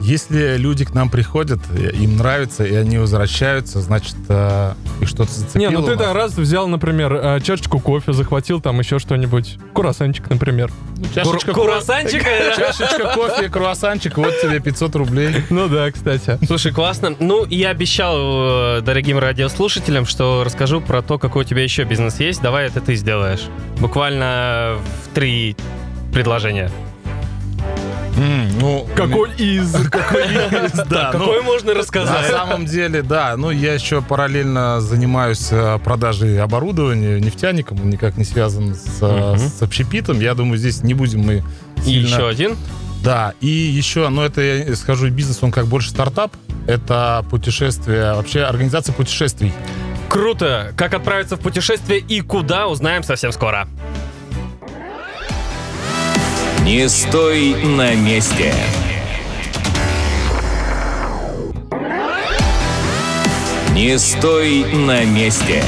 если 0.00 0.56
люди 0.56 0.84
к 0.84 0.94
нам 0.94 1.08
приходят, 1.08 1.60
э, 1.70 1.90
им 1.92 2.16
нравится, 2.16 2.64
и 2.64 2.74
они 2.74 2.98
возвращаются, 2.98 3.80
значит, 3.80 4.16
э, 4.28 4.74
их 5.00 5.08
что-то 5.08 5.32
зацепило. 5.32 5.70
Не, 5.70 5.76
ну 5.76 5.84
ты 5.84 5.96
там 5.96 6.14
раз 6.14 6.36
взял, 6.36 6.68
например, 6.68 7.12
э, 7.14 7.40
чашечку 7.40 7.80
кофе, 7.80 8.12
захватил 8.12 8.60
там 8.60 8.78
еще 8.80 8.98
что-нибудь. 8.98 9.58
Курасанчик, 9.72 10.28
например. 10.30 10.70
Ну, 10.96 11.04
чашечка, 11.14 11.52
Кур- 11.52 11.70
э, 11.70 11.80
чашечка 12.56 13.12
кофе, 13.14 13.48
круассанчик, 13.48 14.16
вот 14.16 14.34
тебе 14.40 14.60
500 14.60 14.96
рублей. 14.96 15.44
Ну 15.50 15.68
да, 15.68 15.90
кстати. 15.90 16.38
Слушай, 16.46 16.72
классно. 16.72 17.14
Ну, 17.18 17.46
я 17.46 17.70
обещал 17.70 18.78
э, 18.78 18.80
дорогим 18.82 19.18
радиослушателям, 19.18 20.06
что 20.06 20.42
расскажу 20.44 20.80
про 20.80 21.02
то, 21.02 21.18
какой 21.18 21.44
у 21.44 21.46
тебя 21.46 21.62
еще 21.62 21.84
бизнес 21.84 22.20
есть. 22.20 22.42
Давай 22.42 22.66
это 22.66 22.80
ты 22.80 22.94
сделаешь. 22.94 23.42
Буквально 23.78 24.78
в 25.04 25.14
три 25.14 25.56
предложения. 26.12 26.70
М, 28.16 28.58
Ну, 28.58 28.86
Какой 28.94 29.30
из? 29.36 29.72
да, 30.88 31.10
ну, 31.12 31.18
Какой 31.18 31.42
можно 31.42 31.72
На 31.74 31.78
рассказать? 31.80 32.30
самом 32.30 32.64
деле, 32.66 33.02
да. 33.02 33.36
Ну, 33.36 33.50
я 33.50 33.74
еще 33.74 34.02
параллельно 34.02 34.80
занимаюсь 34.80 35.48
э, 35.50 35.78
продажей 35.82 36.40
оборудования 36.40 37.18
нефтяником, 37.20 37.80
он 37.82 37.90
никак 37.90 38.16
не 38.16 38.24
связан 38.24 38.74
с, 38.74 38.98
э, 39.02 39.36
с 39.38 39.62
общепитом. 39.62 40.20
Я 40.20 40.34
думаю, 40.34 40.58
здесь 40.58 40.82
не 40.82 40.94
будем 40.94 41.20
мы 41.20 41.42
И 41.78 41.82
сильно... 41.82 42.06
еще 42.06 42.28
один. 42.28 42.56
Да, 43.02 43.34
и 43.40 43.48
еще, 43.48 44.08
ну, 44.08 44.22
это, 44.22 44.40
я 44.40 44.76
скажу, 44.76 45.10
бизнес, 45.10 45.42
он 45.42 45.50
как 45.50 45.66
больше 45.66 45.90
стартап. 45.90 46.32
Это 46.66 47.24
путешествие, 47.30 48.14
вообще 48.14 48.42
организация 48.44 48.94
путешествий. 48.94 49.52
Круто! 50.08 50.72
Как 50.76 50.94
отправиться 50.94 51.36
в 51.36 51.40
путешествие 51.40 51.98
и 51.98 52.20
куда, 52.20 52.68
узнаем 52.68 53.02
совсем 53.02 53.32
скоро. 53.32 53.66
Не 56.64 56.88
стой 56.88 57.62
на 57.62 57.94
месте. 57.94 58.54
Не 63.74 63.98
стой 63.98 64.64
на 64.72 65.04
месте. 65.04 65.62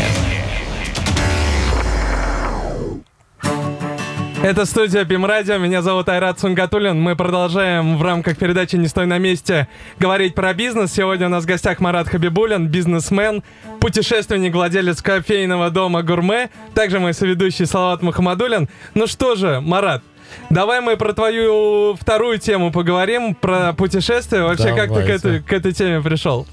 Это 4.43 4.65
студия 4.65 5.05
БИМ 5.05 5.27
Радио. 5.27 5.59
Меня 5.59 5.83
зовут 5.83 6.09
Айрат 6.09 6.41
Сунгатулин. 6.41 6.99
Мы 6.99 7.15
продолжаем 7.15 7.99
в 7.99 8.03
рамках 8.03 8.39
передачи 8.39 8.77
«Не 8.77 8.89
стой 8.89 9.05
на 9.05 9.19
месте» 9.19 9.69
говорить 9.99 10.35
про 10.35 10.55
бизнес. 10.55 10.95
Сегодня 10.95 11.27
у 11.27 11.29
нас 11.31 11.45
в 11.45 11.47
гостях 11.47 11.79
Марат 11.81 12.09
Хабибулин, 12.09 12.69
бизнесмен, 12.69 13.43
путешественник, 13.81 14.55
владелец 14.55 15.03
кофейного 15.03 15.69
дома 15.69 16.03
«Гурме». 16.03 16.49
Также 16.73 17.01
мой 17.01 17.13
соведущий 17.13 17.67
Салават 17.67 18.01
Мухаммадулин. 18.01 18.71
Ну 18.95 19.07
что 19.07 19.35
же, 19.35 19.61
Марат, 19.61 20.03
Давай 20.51 20.81
мы 20.81 20.97
про 20.97 21.13
твою 21.13 21.97
вторую 22.01 22.39
тему 22.39 22.71
поговорим, 22.73 23.35
про 23.35 23.73
путешествия. 23.73 24.43
Вообще, 24.43 24.75
как 24.75 24.89
ты 24.89 24.89
к 24.89 24.89
Давайте. 24.89 25.13
этой, 25.13 25.43
к 25.43 25.53
этой 25.53 25.73
теме 25.73 26.01
пришел? 26.01 26.47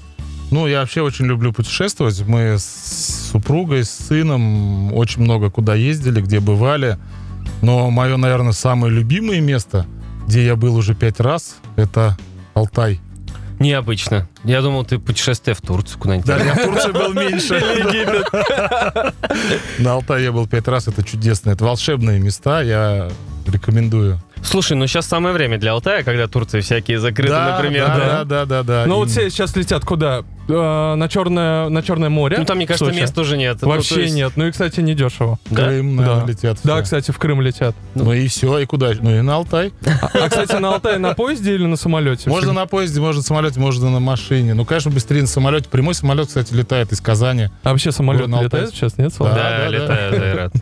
Ну, 0.50 0.66
я 0.66 0.80
вообще 0.80 1.02
очень 1.02 1.26
люблю 1.26 1.52
путешествовать. 1.52 2.20
Мы 2.26 2.58
с 2.58 3.30
супругой, 3.32 3.84
с 3.84 3.90
сыном 3.90 4.92
очень 4.92 5.22
много 5.22 5.50
куда 5.50 5.74
ездили, 5.74 6.20
где 6.20 6.40
бывали. 6.40 6.98
Но 7.62 7.90
мое, 7.90 8.16
наверное, 8.16 8.52
самое 8.52 8.92
любимое 8.92 9.40
место, 9.40 9.86
где 10.26 10.44
я 10.44 10.56
был 10.56 10.76
уже 10.76 10.94
пять 10.94 11.20
раз, 11.20 11.56
это 11.76 12.16
Алтай. 12.54 13.00
Необычно. 13.58 14.28
Я 14.42 14.62
думал, 14.62 14.84
ты 14.84 14.98
путешествие 14.98 15.54
в 15.54 15.60
Турцию 15.60 15.98
куда-нибудь. 16.00 16.26
Да, 16.26 16.36
я 16.38 16.54
в 16.54 16.62
Турции 16.62 16.92
был 16.92 17.12
меньше. 17.14 17.60
На 19.78 19.92
Алтае 19.94 20.24
я 20.24 20.32
был 20.32 20.46
пять 20.46 20.68
раз, 20.68 20.88
это 20.88 21.02
чудесно. 21.04 21.50
Это 21.50 21.64
волшебные 21.64 22.20
места, 22.20 22.62
я 22.62 23.08
рекомендую. 23.46 24.18
Слушай, 24.44 24.76
ну 24.76 24.86
сейчас 24.86 25.06
самое 25.06 25.34
время 25.34 25.58
для 25.58 25.72
Алтая, 25.72 26.02
когда 26.04 26.28
Турции 26.28 26.60
всякие 26.60 26.98
закрыты, 27.00 27.32
Да, 27.32 27.56
например. 27.56 27.86
да, 27.86 27.94
да. 27.96 28.04
да, 28.04 28.24
да, 28.24 28.44
да, 28.44 28.62
да. 28.62 28.84
Ну 28.86 28.96
вот 28.96 29.08
все 29.10 29.28
сейчас 29.30 29.56
летят 29.56 29.84
куда? 29.84 30.22
Э, 30.46 30.94
на, 30.94 31.08
черное, 31.08 31.70
на 31.70 31.82
Черное 31.82 32.10
море? 32.10 32.36
Ну 32.38 32.44
там, 32.44 32.58
мне 32.58 32.66
кажется, 32.66 32.84
Сочи? 32.84 33.00
места 33.00 33.22
уже 33.22 33.38
нет. 33.38 33.56
Ну, 33.62 33.68
Вообще 33.68 33.94
то 33.94 34.00
есть- 34.02 34.14
нет. 34.14 34.32
Ну 34.36 34.46
и, 34.46 34.50
кстати, 34.50 34.80
не 34.80 34.94
дешево. 34.94 35.38
Да? 35.48 35.64
Крым, 35.68 35.96
наверное, 35.96 36.20
Да. 36.20 36.30
летят. 36.30 36.58
Да, 36.62 36.74
все. 36.74 36.82
кстати, 36.82 37.10
в 37.12 37.18
Крым 37.18 37.40
летят. 37.40 37.74
Ну 37.94 38.12
и 38.12 38.28
все, 38.28 38.58
и 38.58 38.66
куда? 38.66 38.90
Ну 39.00 39.10
и 39.16 39.22
на 39.22 39.36
Алтай. 39.36 39.72
А, 40.12 40.28
кстати, 40.28 40.52
на 40.56 40.74
Алтае 40.74 40.98
на 40.98 41.14
поезде 41.14 41.54
или 41.54 41.64
на 41.64 41.76
самолете? 41.76 42.28
Можно 42.28 42.52
на 42.52 42.66
поезде, 42.66 43.00
можно 43.00 43.20
на 43.20 43.24
самолете, 43.24 43.58
можно 43.58 43.90
на 43.90 44.00
машине. 44.00 44.52
Ну, 44.52 44.66
конечно, 44.66 44.90
быстрее 44.90 45.22
на 45.22 45.26
самолете. 45.26 45.70
Прямой 45.70 45.94
самолет, 45.94 46.28
кстати, 46.28 46.52
летает 46.52 46.92
из 46.92 47.00
Казани. 47.00 47.48
А 47.62 47.70
вообще 47.70 47.90
самолет 47.90 48.28
летает 48.28 48.68
сейчас, 48.74 48.98
нет? 48.98 49.14
Да, 49.18 49.24
Да, 49.24 49.34
да, 49.34 49.68
летает. 49.68 50.52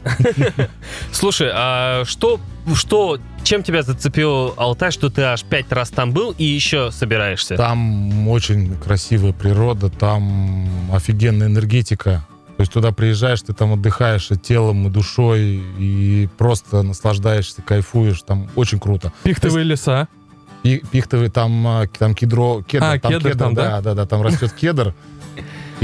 Слушай, 1.13 1.51
а 1.53 2.05
что, 2.05 2.39
что, 2.77 3.19
чем 3.45 3.63
тебя 3.63 3.83
зацепил 3.83 4.55
Алтай, 4.57 4.91
что 4.91 5.11
ты 5.11 5.23
аж 5.23 5.43
пять 5.45 5.71
раз 5.73 5.91
там 5.91 6.13
был 6.13 6.35
и 6.37 6.45
еще 6.45 6.91
собираешься? 6.91 7.57
Там 7.57 8.29
очень 8.29 8.77
красивая 8.77 9.33
природа, 9.33 9.89
там 9.89 10.69
офигенная 10.93 11.49
энергетика. 11.49 12.27
То 12.57 12.61
есть 12.63 12.73
туда 12.73 12.93
приезжаешь, 12.93 13.43
ты 13.43 13.53
там 13.55 13.73
отдыхаешь 13.73 14.31
и 14.31 14.37
телом, 14.37 14.87
и 14.87 14.91
душой, 14.91 15.63
и 15.79 16.29
просто 16.39 16.83
наслаждаешься, 16.83 17.63
кайфуешь. 17.63 18.23
Там 18.23 18.49
очень 18.55 18.79
круто. 18.79 19.13
Пихтовые 19.25 19.65
леса. 19.65 20.07
пи- 20.63 20.83
пихтовый, 20.93 21.29
там, 21.29 21.67
а, 21.67 21.87
там 21.89 22.15
кедро, 22.15 22.63
кедр, 22.63 22.85
А, 22.85 22.99
кедр 22.99 23.37
там, 23.37 23.55
да? 23.55 23.63
да, 23.65 23.81
да, 23.81 23.95
да, 23.95 24.07
там 24.07 24.23
растет 24.23 24.53
кедр. 24.53 24.95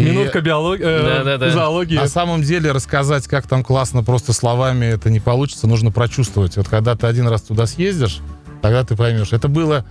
Минутка 0.02 0.40
биологии, 0.40 1.50
зоологии. 1.50 1.96
На 1.96 2.08
самом 2.08 2.42
деле 2.42 2.72
рассказать, 2.72 3.26
как 3.26 3.46
там 3.46 3.62
классно 3.64 4.02
просто 4.02 4.32
словами 4.32 4.86
это 4.86 5.10
не 5.10 5.20
получится, 5.20 5.66
нужно 5.66 5.90
прочувствовать. 5.90 6.56
Вот 6.56 6.68
когда 6.68 6.96
ты 6.96 7.06
один 7.06 7.28
раз 7.28 7.42
туда 7.42 7.66
съездишь, 7.66 8.20
тогда 8.62 8.84
ты 8.84 8.96
поймешь. 8.96 9.32
Это 9.32 9.48
было... 9.48 9.84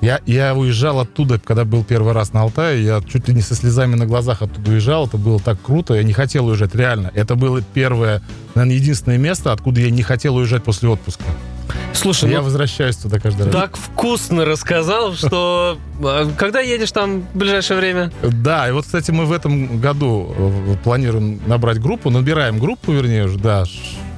Я, 0.00 0.20
я 0.26 0.54
уезжал 0.54 1.00
оттуда, 1.00 1.38
когда 1.38 1.64
был 1.64 1.82
первый 1.82 2.12
раз 2.12 2.34
на 2.34 2.42
Алтае, 2.42 2.84
я 2.84 3.00
чуть 3.00 3.26
ли 3.28 3.34
не 3.34 3.40
со 3.40 3.54
слезами 3.54 3.94
на 3.94 4.04
глазах 4.04 4.42
оттуда 4.42 4.72
уезжал, 4.72 5.06
это 5.06 5.16
было 5.16 5.40
так 5.40 5.56
круто, 5.62 5.94
я 5.94 6.02
не 6.02 6.12
хотел 6.12 6.46
уезжать, 6.46 6.74
реально. 6.74 7.10
Это 7.14 7.36
было 7.36 7.62
первое, 7.62 8.20
наверное, 8.54 8.76
единственное 8.76 9.16
место, 9.16 9.50
откуда 9.50 9.80
я 9.80 9.90
не 9.90 10.02
хотел 10.02 10.36
уезжать 10.36 10.62
после 10.62 10.90
отпуска. 10.90 11.24
Слушай, 11.92 12.30
я 12.30 12.38
ну, 12.38 12.44
возвращаюсь 12.44 12.96
туда 12.96 13.18
каждый 13.18 13.46
раз. 13.46 13.52
так 13.54 13.76
вкусно 13.76 14.44
рассказал, 14.44 15.14
что... 15.14 15.78
а, 16.02 16.30
Когда 16.36 16.60
едешь 16.60 16.92
там 16.92 17.22
в 17.32 17.38
ближайшее 17.38 17.78
время? 17.78 18.12
Да, 18.22 18.68
и 18.68 18.72
вот, 18.72 18.84
кстати, 18.84 19.10
мы 19.10 19.26
в 19.26 19.32
этом 19.32 19.78
году 19.80 20.34
э, 20.36 20.76
планируем 20.82 21.40
набрать 21.46 21.80
группу, 21.80 22.10
набираем 22.10 22.58
группу, 22.58 22.92
вернее 22.92 23.24
уже, 23.24 23.38
да, 23.38 23.64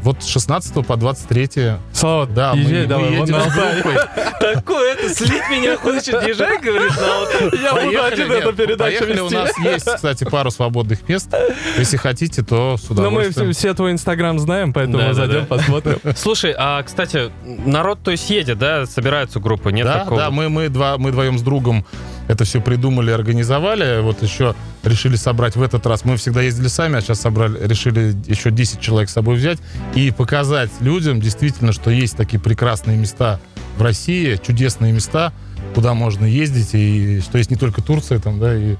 вот 0.06 0.22
с 0.22 0.28
16 0.28 0.86
по 0.86 0.96
23. 0.96 1.72
Слава, 1.92 2.26
Да, 2.26 2.54
мы, 2.54 2.60
езжай 2.60 2.82
мы 2.82 2.86
давай, 2.86 3.10
едем 3.12 3.32
на 3.32 3.40
с 3.40 3.52
группой. 3.52 3.94
Такое 4.40 4.94
это, 4.94 5.14
слить 5.14 5.42
меня 5.50 5.76
хочет, 5.76 6.14
езжай, 6.26 6.58
говорит, 6.58 6.92
на 6.96 7.16
Алтай. 7.16 7.60
Я 7.60 7.74
буду 7.74 8.02
один 8.04 8.32
эту 8.32 8.52
передачу 8.52 8.98
поехали, 8.98 9.20
у 9.20 9.30
нас 9.30 9.58
есть, 9.58 9.84
кстати, 9.92 10.24
пару 10.24 10.50
свободных 10.52 11.08
мест. 11.08 11.34
Если 11.76 11.96
хотите, 11.96 12.42
то 12.42 12.76
с 12.76 12.88
Но 12.88 12.94
мы 12.94 13.08
удовольствием. 13.08 13.52
все, 13.52 13.74
твой 13.74 13.90
инстаграм 13.90 14.38
знаем, 14.38 14.72
поэтому 14.72 14.98
Да, 14.98 15.08
да, 15.08 15.14
зайдем, 15.14 15.40
да. 15.40 15.46
посмотрим. 15.46 15.98
Слушай, 16.16 16.54
а, 16.56 16.82
кстати, 16.84 17.32
народ, 17.44 17.98
то 18.04 18.12
есть, 18.12 18.30
едет, 18.30 18.58
да? 18.58 18.86
Собираются 18.86 19.40
группы, 19.40 19.72
нет 19.72 19.86
да, 19.86 20.00
такого? 20.00 20.20
да, 20.20 20.30
мы, 20.30 20.48
мы, 20.48 20.68
два, 20.68 20.98
мы 20.98 21.10
вдвоем 21.10 21.36
с 21.36 21.42
другом 21.42 21.84
это 22.28 22.44
все 22.44 22.60
придумали, 22.60 23.10
организовали. 23.10 24.00
Вот 24.00 24.22
еще 24.22 24.54
решили 24.84 25.16
собрать 25.16 25.56
в 25.56 25.62
этот 25.62 25.86
раз. 25.86 26.04
Мы 26.04 26.16
всегда 26.16 26.42
ездили 26.42 26.68
сами, 26.68 26.98
а 26.98 27.00
сейчас 27.00 27.20
собрали, 27.20 27.66
решили 27.66 28.14
еще 28.26 28.50
10 28.50 28.80
человек 28.80 29.10
с 29.10 29.12
собой 29.12 29.36
взять 29.36 29.58
и 29.94 30.10
показать 30.10 30.70
людям 30.80 31.20
действительно, 31.20 31.72
что 31.72 31.90
есть 31.90 32.16
такие 32.16 32.40
прекрасные 32.40 32.96
места 32.96 33.40
в 33.76 33.82
России, 33.82 34.40
чудесные 34.44 34.92
места, 34.92 35.32
куда 35.74 35.94
можно 35.94 36.24
ездить, 36.24 36.70
и 36.72 37.20
что 37.20 37.38
есть 37.38 37.50
не 37.50 37.56
только 37.56 37.82
Турция 37.82 38.18
там, 38.18 38.38
да, 38.38 38.54
и 38.54 38.76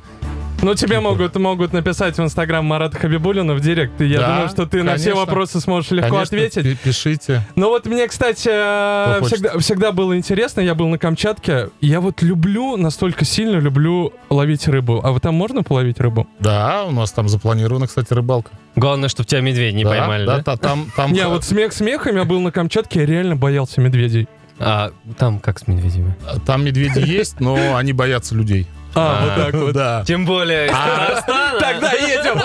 Ну, 0.63 0.75
тебе 0.75 1.01
могут, 1.01 1.37
могут 1.37 1.73
написать 1.73 2.17
в 2.17 2.21
инстаграм 2.23 2.65
Марата 2.65 2.99
Хабибулина 2.99 3.55
в 3.55 3.61
директ, 3.61 4.01
и 4.01 4.07
я 4.07 4.21
Да, 4.21 4.29
думаю, 4.29 4.49
что 4.49 4.67
ты 4.67 4.83
на 4.83 4.97
все 4.97 5.11
конечно. 5.11 5.21
вопросы 5.27 5.61
сможешь 5.61 5.91
легко 5.93 6.11
Конечно, 6.17 6.37
ответить. 6.39 6.63
пи- 6.65 6.77
Пишите. 6.89 7.43
Ну 7.55 7.69
вот 7.69 7.87
мне, 7.87 8.09
кстати, 8.09 8.49
э, 8.51 9.21
хочет. 9.21 9.35
всегда, 9.39 9.59
всегда 9.59 9.93
было 9.93 10.17
интересно, 10.17 10.61
я 10.63 10.75
был 10.75 10.89
на 10.89 10.99
Камчатке, 10.99 11.69
я 11.81 12.01
вот 12.01 12.23
люблю, 12.23 12.77
настолько 12.77 13.25
сильно 13.25 13.59
люблю 13.59 14.13
ловить 14.31 14.67
рыбу. 14.67 15.01
А 15.05 15.13
вот 15.13 15.23
там 15.23 15.35
можно 15.35 15.63
половить 15.63 16.01
рыбу? 16.01 16.27
Да, 16.41 16.85
у 16.85 16.91
нас 16.91 17.13
там 17.13 17.29
запланирована, 17.29 17.87
кстати, 17.87 18.13
рыбалка. 18.13 18.51
Главное, 18.75 19.09
чтобы 19.09 19.29
тебя 19.29 19.43
медведь 19.43 19.75
не 19.75 19.85
да, 19.85 19.91
поймали, 19.91 20.27
да? 20.27 20.43
та- 20.43 20.57
там, 20.57 20.91
там, 20.97 21.13
Не, 21.13 21.29
вот 21.29 21.45
смех 21.45 21.73
смехом, 21.75 22.17
я 22.17 22.25
был 22.25 22.41
на 22.41 22.51
Камчатке, 22.51 23.01
я 23.01 23.07
реально 23.07 23.37
боялся 23.37 23.81
медведей. 23.81 24.27
А 24.59 24.91
там 25.19 25.39
как 25.39 25.59
с 25.59 25.69
медведями? 25.69 26.15
там 26.47 26.65
медведи 26.65 27.01
есть, 27.01 27.41
но 27.41 27.77
они 27.77 27.93
боятся 27.93 28.35
людей. 28.35 28.67
А, 28.97 29.25
вот 29.25 29.45
так 29.45 29.55
вот. 29.55 29.73
Да. 29.75 30.05
Тем 30.07 30.25
более 30.25 30.67
из 30.67 30.73
А. 30.75 31.07
Казахстана. 31.07 31.61
Тогда 31.61 31.93
едем! 31.93 32.41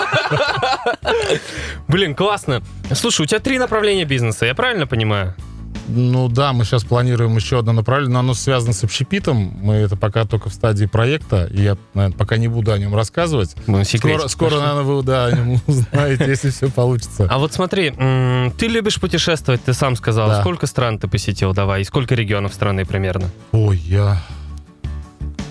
Блин, 1.88 2.14
классно. 2.14 2.62
Слушай, 2.92 3.22
у 3.22 3.26
тебя 3.26 3.40
три 3.40 3.58
направления 3.58 4.04
бизнеса, 4.04 4.46
я 4.46 4.54
правильно 4.54 4.86
понимаю? 4.86 5.34
Ну 5.88 6.28
да, 6.28 6.52
мы 6.52 6.64
сейчас 6.64 6.84
планируем 6.84 7.34
еще 7.36 7.58
одно 7.58 7.72
направление, 7.72 8.14
но 8.14 8.20
оно 8.20 8.34
связано 8.34 8.72
с 8.72 8.84
общепитом. 8.84 9.52
Мы 9.62 9.74
это 9.74 9.96
пока 9.96 10.24
только 10.24 10.48
в 10.48 10.54
стадии 10.54 10.86
проекта, 10.86 11.46
и 11.46 11.60
я, 11.62 11.76
наверное, 11.94 12.16
пока 12.16 12.36
не 12.36 12.48
буду 12.48 12.72
о 12.72 12.78
нем 12.78 12.94
рассказывать. 12.94 13.56
Ну, 13.66 13.82
Скоро, 13.84 14.28
скоро 14.28 14.60
наверное, 14.60 14.82
вы 14.82 15.02
да, 15.02 15.26
о 15.26 15.32
нем 15.32 15.60
узнаете, 15.66 16.26
если 16.26 16.50
все 16.50 16.70
получится. 16.70 17.26
А 17.28 17.38
вот 17.38 17.52
смотри, 17.52 17.90
ты 17.90 18.68
любишь 18.68 19.00
путешествовать, 19.00 19.64
ты 19.64 19.74
сам 19.74 19.96
сказал. 19.96 20.28
Да. 20.28 20.40
Сколько 20.40 20.66
стран 20.66 20.98
ты 20.98 21.08
посетил, 21.08 21.52
давай, 21.52 21.80
и 21.80 21.84
сколько 21.84 22.14
регионов 22.14 22.54
страны 22.54 22.86
примерно? 22.86 23.30
Ой, 23.50 23.76
я, 23.78 24.22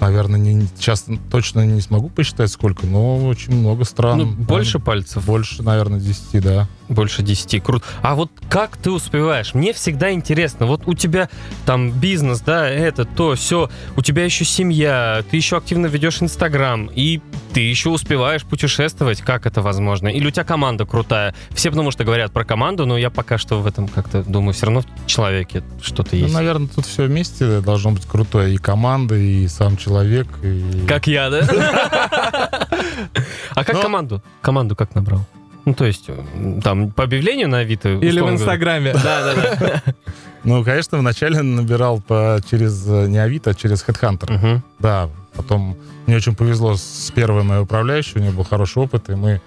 наверное, 0.01 0.39
не, 0.39 0.67
сейчас 0.75 1.05
точно 1.31 1.65
не 1.65 1.79
смогу 1.81 2.09
посчитать 2.09 2.51
сколько, 2.51 2.85
но 2.87 3.25
очень 3.27 3.53
много 3.55 3.85
стран. 3.85 4.17
Ну, 4.17 4.25
больше 4.25 4.79
пальцев? 4.79 5.25
Больше, 5.25 5.63
наверное, 5.63 5.99
10, 5.99 6.41
да. 6.43 6.67
Больше 6.89 7.21
10. 7.23 7.63
Круто. 7.63 7.85
А 8.01 8.15
вот 8.15 8.31
как 8.49 8.75
ты 8.75 8.91
успеваешь? 8.91 9.53
Мне 9.53 9.71
всегда 9.71 10.11
интересно. 10.11 10.65
Вот 10.65 10.81
у 10.87 10.93
тебя 10.93 11.29
там 11.65 11.91
бизнес, 11.91 12.41
да, 12.41 12.67
это, 12.67 13.05
то, 13.05 13.35
все. 13.35 13.69
У 13.95 14.01
тебя 14.01 14.25
еще 14.25 14.43
семья, 14.43 15.23
ты 15.31 15.37
еще 15.37 15.57
активно 15.57 15.85
ведешь 15.85 16.21
Инстаграм, 16.21 16.89
и 16.93 17.21
ты 17.53 17.61
еще 17.61 17.89
успеваешь 17.89 18.43
путешествовать. 18.43 19.21
Как 19.21 19.45
это 19.45 19.61
возможно? 19.61 20.09
Или 20.09 20.27
у 20.27 20.31
тебя 20.31 20.43
команда 20.43 20.85
крутая? 20.85 21.33
Все 21.51 21.69
потому 21.69 21.91
что 21.91 22.03
говорят 22.03 22.33
про 22.33 22.43
команду, 22.43 22.85
но 22.85 22.97
я 22.97 23.09
пока 23.09 23.37
что 23.37 23.61
в 23.61 23.67
этом 23.67 23.87
как-то 23.87 24.23
думаю, 24.23 24.53
все 24.53 24.65
равно 24.65 24.81
в 24.81 25.05
человеке 25.05 25.63
что-то 25.81 26.15
Ну, 26.15 26.23
есть. 26.23 26.33
наверное, 26.33 26.67
тут 26.67 26.85
все 26.85 27.05
вместе 27.05 27.61
должно 27.61 27.91
быть 27.91 28.05
крутое. 28.05 28.55
И 28.55 28.57
команда, 28.57 29.15
и 29.15 29.47
сам 29.47 29.77
человек. 29.77 29.90
И... 30.43 30.85
Как 30.87 31.07
я, 31.07 31.29
да? 31.29 31.47
А 33.55 33.63
как 33.63 33.81
команду? 33.81 34.21
Команду 34.41 34.75
как 34.75 34.95
набрал? 34.95 35.25
Ну, 35.65 35.73
то 35.73 35.85
есть, 35.85 36.09
там, 36.63 36.91
по 36.91 37.03
объявлению 37.03 37.47
на 37.47 37.59
Авито? 37.59 37.89
Или 37.89 38.19
в 38.19 38.29
инстаграме. 38.29 38.93
Да, 38.93 39.21
да, 39.23 39.55
да. 39.59 39.83
Ну, 40.43 40.63
конечно, 40.63 40.97
вначале 40.97 41.41
набирал 41.43 42.01
по, 42.01 42.39
через 42.49 42.85
не 42.87 43.19
Авито, 43.19 43.51
а 43.51 43.53
через 43.53 43.83
Headhunter. 43.85 44.31
Мгм. 44.33 44.63
Да, 44.79 45.09
потом 45.35 45.77
мне 46.07 46.15
очень 46.15 46.35
повезло 46.35 46.75
с 46.75 47.11
первой 47.13 47.43
моей 47.43 47.61
управляющей, 47.61 48.13
у 48.15 48.19
нее 48.19 48.31
был 48.31 48.43
хороший 48.43 48.81
опыт, 48.81 49.09
и 49.09 49.13
мы 49.13 49.39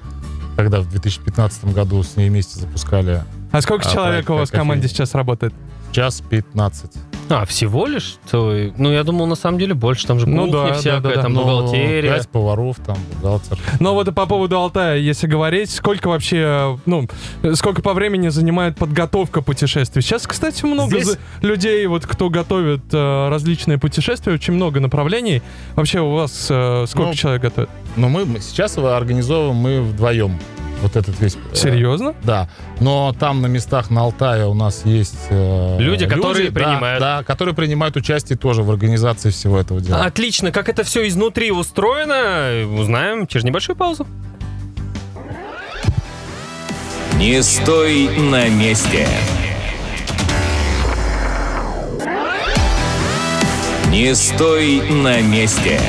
тогда 0.57 0.80
в 0.80 0.88
2015 0.88 1.64
году 1.74 2.00
с 2.02 2.16
ней 2.16 2.28
вместе 2.28 2.61
запускали 2.61 3.24
А 3.50 3.61
сколько 3.61 3.88
А, 3.88 3.92
человек 3.92 4.30
у 4.30 4.35
вас 4.35 4.50
в 4.50 4.52
команде 4.52 4.87
сейчас 4.87 5.14
работает? 5.14 5.52
час 5.90 6.20
15. 6.20 6.92
А, 7.30 7.46
всего 7.46 7.87
лишь? 7.87 8.16
То, 8.30 8.54
ну, 8.76 8.92
я 8.92 9.02
думал, 9.02 9.26
на 9.26 9.34
самом 9.34 9.58
деле 9.58 9.74
больше. 9.74 10.06
Там 10.06 10.20
же 10.20 10.28
Ну 10.28 10.46
кухня 10.46 10.68
да, 10.68 10.72
всякая, 10.74 11.00
да, 11.00 11.14
да, 11.14 11.22
там 11.22 11.32
Ну, 11.32 11.40
бухгалтерия. 11.42 12.14
Пять 12.16 12.28
поваров, 12.28 12.76
там, 12.84 12.96
бухгалтер. 13.14 13.58
Но 13.80 13.94
вот 13.94 14.08
и 14.08 14.12
по 14.12 14.26
поводу 14.26 14.58
Алтая, 14.58 14.98
если 14.98 15.26
говорить, 15.26 15.70
сколько 15.70 16.08
вообще, 16.08 16.78
ну, 16.87 17.08
сколько 17.54 17.80
по 17.82 17.94
времени 17.94 18.28
занимает 18.28 18.76
подготовка 18.76 19.40
путешествий? 19.40 20.02
Сейчас, 20.02 20.26
кстати, 20.26 20.64
много 20.64 21.00
Здесь- 21.00 21.16
людей, 21.40 21.87
вот 21.87 22.04
кто 22.06 22.28
готовит 22.28 22.82
э, 22.92 23.28
различные 23.30 23.78
путешествия, 23.78 24.32
очень 24.34 24.52
много 24.54 24.80
направлений. 24.80 25.40
Вообще 25.76 26.00
у 26.00 26.10
вас 26.14 26.48
э, 26.50 26.84
сколько 26.88 27.08
Ну, 27.10 27.14
человек 27.14 27.42
готовит? 27.42 27.70
Но 27.96 28.08
мы 28.08 28.24
мы 28.26 28.40
сейчас 28.40 28.76
его 28.76 28.92
организовываем 28.92 29.56
мы 29.56 29.80
вдвоем. 29.82 30.38
Вот 30.85 30.97
этот 30.97 31.18
весь... 31.18 31.37
э, 31.37 31.55
Серьезно? 31.57 32.14
Да. 32.25 32.47
Но 32.79 33.14
там 33.18 33.40
на 33.40 33.47
местах 33.47 33.88
на 33.88 34.03
Алтае 34.03 34.47
у 34.47 34.53
нас 34.53 34.83
есть... 34.85 35.16
э, 35.31 35.79
Люди, 35.81 36.07
которые 36.07 36.51
да, 36.51 36.61
принимают. 36.61 37.01
Да, 37.01 37.23
которые 37.23 37.55
принимают 37.55 37.97
участие 37.97 38.37
тоже 38.37 38.62
в 38.62 38.70
организации 38.70 39.31
всего 39.31 39.59
этого 39.59 39.81
дела. 39.81 40.05
Отлично. 40.05 40.53
Как 40.53 40.68
это 40.68 40.85
все 40.85 41.09
изнутри 41.09 41.51
устроено, 41.53 42.68
узнаем 42.79 43.27
через 43.27 43.44
небольшую 43.44 43.77
паузу. 43.77 44.07
Не 47.14 47.42
стой 47.42 48.11
на 48.18 48.47
месте. 48.51 49.09
Не 53.88 54.14
стой 54.14 54.83
на 54.90 55.23
месте. 55.23 55.81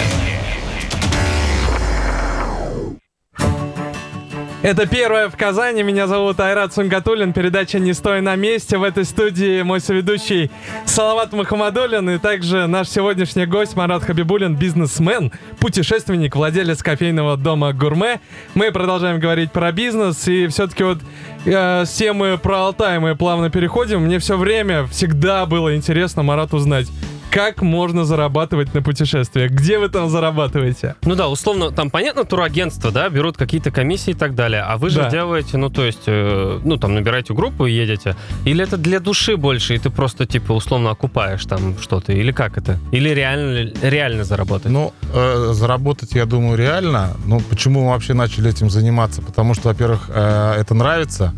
Это 4.65 4.87
первое 4.87 5.29
в 5.29 5.37
Казани. 5.37 5.83
Меня 5.83 6.07
зовут 6.07 6.39
Айрат 6.39 6.73
Сунгатуллин. 6.73 7.33
Передача 7.33 7.77
«Не 7.77 7.93
стой 7.93 8.21
на 8.21 8.35
месте». 8.35 8.79
В 8.79 8.83
этой 8.83 9.05
студии 9.05 9.61
мой 9.61 9.79
соведущий 9.79 10.49
Салават 10.85 11.33
Мухаммадуллин 11.33 12.09
и 12.09 12.17
также 12.17 12.65
наш 12.65 12.89
сегодняшний 12.89 13.45
гость 13.45 13.75
Марат 13.75 14.03
Хабибулин, 14.03 14.55
бизнесмен, 14.55 15.31
путешественник, 15.59 16.35
владелец 16.35 16.81
кофейного 16.81 17.37
дома 17.37 17.73
«Гурме». 17.73 18.21
Мы 18.55 18.71
продолжаем 18.71 19.19
говорить 19.19 19.51
про 19.51 19.71
бизнес 19.71 20.27
и 20.27 20.47
все-таки 20.47 20.83
вот 20.83 20.97
э, 21.45 21.85
с 21.85 21.91
темы 21.91 22.39
про 22.41 22.61
Алтай 22.61 22.97
мы 22.97 23.15
плавно 23.15 23.51
переходим. 23.51 24.01
Мне 24.01 24.17
все 24.17 24.35
время 24.35 24.87
всегда 24.87 25.45
было 25.45 25.75
интересно, 25.75 26.23
Марат, 26.23 26.55
узнать, 26.55 26.87
как 27.31 27.61
можно 27.61 28.05
зарабатывать 28.05 28.73
на 28.73 28.81
путешествиях? 28.81 29.51
Где 29.51 29.77
вы 29.79 29.89
там 29.89 30.09
зарабатываете? 30.09 30.95
Ну 31.03 31.15
да, 31.15 31.27
условно, 31.27 31.71
там 31.71 31.89
понятно, 31.89 32.23
турагентство, 32.23 32.91
да, 32.91 33.09
берут 33.09 33.37
какие-то 33.37 33.71
комиссии 33.71 34.11
и 34.11 34.13
так 34.13 34.35
далее. 34.35 34.61
А 34.61 34.77
вы 34.77 34.89
же 34.89 35.01
Да. 35.01 35.09
делаете, 35.09 35.57
ну 35.57 35.69
то 35.69 35.83
есть, 35.83 36.03
э, 36.07 36.59
ну 36.63 36.77
там 36.77 36.95
набираете 36.95 37.33
группу 37.33 37.65
и 37.65 37.71
едете. 37.73 38.15
Или 38.45 38.63
это 38.63 38.77
для 38.77 38.99
души 38.99 39.35
больше, 39.37 39.75
и 39.75 39.79
ты 39.79 39.89
просто 39.89 40.25
типа 40.25 40.53
условно 40.53 40.91
окупаешь 40.91 41.45
там 41.45 41.77
что-то? 41.79 42.13
Или 42.13 42.31
как 42.31 42.57
это? 42.57 42.79
Или 42.91 43.09
реально, 43.09 43.71
реально 43.81 44.23
заработать? 44.23 44.71
Ну, 44.71 44.93
э, 45.13 45.49
заработать, 45.53 46.13
я 46.13 46.25
думаю, 46.25 46.57
реально. 46.57 47.15
Ну, 47.25 47.41
почему 47.41 47.83
мы 47.83 47.89
вообще 47.91 48.13
начали 48.13 48.49
этим 48.49 48.69
заниматься? 48.69 49.21
Потому 49.21 49.53
что, 49.55 49.69
во-первых, 49.69 50.09
э, 50.09 50.53
это 50.59 50.73
нравится. 50.73 51.33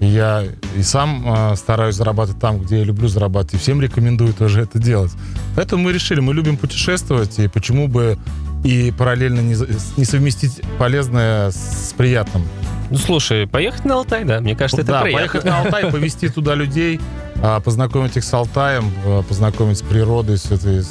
Я 0.00 0.44
и 0.76 0.82
сам 0.82 1.24
э, 1.52 1.56
стараюсь 1.56 1.94
зарабатывать 1.94 2.40
там, 2.40 2.58
где 2.58 2.78
я 2.78 2.84
люблю 2.84 3.06
зарабатывать, 3.06 3.54
и 3.54 3.58
всем 3.58 3.80
рекомендую 3.82 4.32
тоже 4.32 4.62
это 4.62 4.78
делать. 4.78 5.12
Поэтому 5.56 5.84
мы 5.84 5.92
решили, 5.92 6.20
мы 6.20 6.32
любим 6.32 6.56
путешествовать, 6.56 7.38
и 7.38 7.48
почему 7.48 7.86
бы 7.86 8.18
и 8.64 8.92
параллельно 8.96 9.40
не, 9.40 9.54
не 9.96 10.04
совместить 10.04 10.60
полезное 10.78 11.50
с 11.50 11.94
приятным. 11.96 12.46
Ну, 12.90 12.96
слушай, 12.96 13.46
поехать 13.46 13.84
на 13.84 13.94
Алтай, 13.94 14.24
да, 14.24 14.40
мне 14.40 14.56
кажется, 14.56 14.82
это 14.82 14.92
да, 14.92 15.02
приятно. 15.02 15.28
поехать 15.28 15.44
на 15.44 15.60
Алтай, 15.60 15.90
повезти 15.90 16.28
туда 16.28 16.54
людей, 16.54 16.98
а, 17.42 17.60
познакомить 17.60 18.16
их 18.16 18.24
с 18.24 18.32
Алтаем, 18.34 18.90
а, 19.06 19.22
познакомить 19.22 19.78
с 19.78 19.82
природой, 19.82 20.38
с, 20.38 20.50
этой- 20.50 20.82
с 20.82 20.88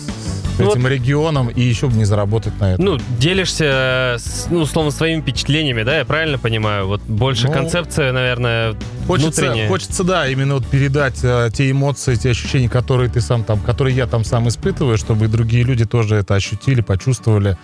Ну 0.60 0.72
этим 0.72 0.88
регионом, 0.88 1.48
и 1.50 1.62
еще 1.62 1.88
бы 1.88 1.98
не 1.98 2.06
заработать 2.06 2.58
на 2.60 2.74
это. 2.74 2.82
Ну, 2.82 3.00
делишься, 3.20 4.18
ну, 4.50 4.60
условно, 4.62 4.92
своими 4.92 5.22
впечатлениями, 5.22 5.84
да, 5.84 5.98
я 5.98 6.06
правильно 6.06 6.38
понимаю? 6.38 6.88
Вот 6.88 7.02
больше 7.02 7.48
Ну, 7.48 7.54
концепция, 7.54 8.12
наверное, 8.14 8.76
Хочется, 9.10 9.56
хочется, 9.68 10.04
да, 10.04 10.28
именно 10.28 10.54
вот 10.54 10.68
передать 10.68 11.20
э, 11.24 11.50
те 11.52 11.72
эмоции, 11.72 12.14
те 12.14 12.30
ощущения, 12.30 12.70
которые 12.70 13.10
ты 13.10 13.22
сам 13.22 13.44
там, 13.44 13.60
которые 13.60 13.96
я 13.96 14.06
там 14.06 14.24
сам 14.24 14.48
испытываю, 14.48 15.00
чтобы 15.00 15.26
и 15.26 15.28
другие 15.28 15.64
люди 15.64 15.84
тоже 15.84 16.18
это 16.18 16.36
ощутили, 16.36 16.82
почувствовали 16.82 17.58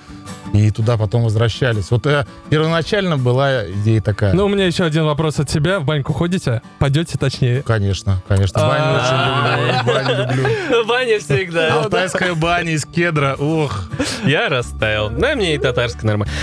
и 0.53 0.71
туда 0.71 0.97
потом 0.97 1.23
возвращались. 1.23 1.91
Вот 1.91 2.05
э, 2.07 2.25
первоначально 2.49 3.17
была 3.17 3.69
идея 3.69 4.01
такая. 4.01 4.33
Ну, 4.33 4.45
у 4.45 4.49
меня 4.49 4.65
еще 4.65 4.83
один 4.85 5.05
вопрос 5.05 5.39
от 5.39 5.49
тебя. 5.49 5.79
В 5.79 5.85
баньку 5.85 6.13
ходите? 6.13 6.61
Пойдете 6.79 7.17
точнее? 7.17 7.61
Конечно, 7.61 8.21
конечно. 8.27 8.61
Баню 8.61 8.83
А. 8.85 9.83
очень 9.83 9.85
люблю. 9.85 9.93
Баню 9.93 10.21
люблю. 10.21 10.85
Ваня 10.85 11.19
всегда. 11.19 11.73
Алтайская 11.73 12.35
баня 12.35 12.71
из 12.71 12.85
кедра. 12.85 13.35
Ух. 13.35 13.89
Я 14.25 14.49
растаял. 14.49 15.09
Да, 15.09 15.35
мне 15.35 15.55
и 15.55 15.57
татарская 15.57 16.05
нормально. 16.05 16.33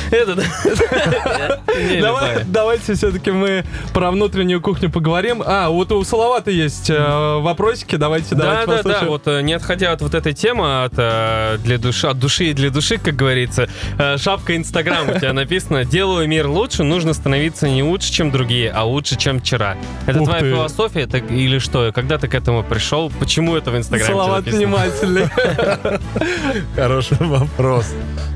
Давайте 2.46 2.94
все-таки 2.94 3.30
мы 3.30 3.64
про 3.92 4.10
внутреннюю 4.10 4.60
кухню 4.60 4.90
поговорим. 4.92 5.42
А, 5.44 5.68
вот 5.70 5.90
у 5.92 6.04
Салавата 6.04 6.50
есть 6.50 6.90
э, 6.90 7.38
вопросики. 7.40 7.96
Давайте, 7.96 8.34
Да, 8.34 8.44
давайте 8.44 8.66
да, 8.66 8.72
да, 8.72 8.76
послушаем. 8.82 9.08
вот 9.08 9.22
э, 9.26 9.42
не 9.42 9.52
отходя 9.54 9.92
от 9.92 10.02
вот 10.02 10.14
этой 10.14 10.32
темы, 10.32 10.84
от, 10.84 10.92
э, 10.96 11.58
для 11.64 11.78
души, 11.78 12.06
от 12.06 12.18
души 12.18 12.44
и 12.46 12.52
для 12.52 12.70
души, 12.70 12.98
как 12.98 13.16
говорится, 13.16 13.68
э, 13.98 14.16
шапка 14.18 14.56
Инстаграм 14.56 15.08
у 15.08 15.18
тебя 15.18 15.32
написано 15.42 15.84
«Делаю 15.84 16.28
мир 16.28 16.46
лучше, 16.46 16.82
нужно 16.84 17.14
становиться 17.14 17.68
не 17.68 17.82
лучше, 17.82 18.12
чем 18.12 18.30
другие, 18.30 18.70
а 18.70 18.84
лучше, 18.84 19.16
чем 19.16 19.40
вчера». 19.40 19.76
Это 20.06 20.20
Ух 20.20 20.28
твоя 20.28 20.42
ты. 20.42 20.50
философия 20.50 21.06
так, 21.06 21.30
или 21.30 21.58
что? 21.58 21.90
Когда 21.92 22.18
ты 22.18 22.28
к 22.28 22.34
этому 22.34 22.62
пришел? 22.62 23.10
Почему 23.18 23.56
это 23.56 23.70
в 23.70 23.76
Инстаграме 23.76 24.12
Салават 24.12 24.44
внимательный. 24.44 25.28
Хороший 26.76 27.16
вопрос. 27.20 27.86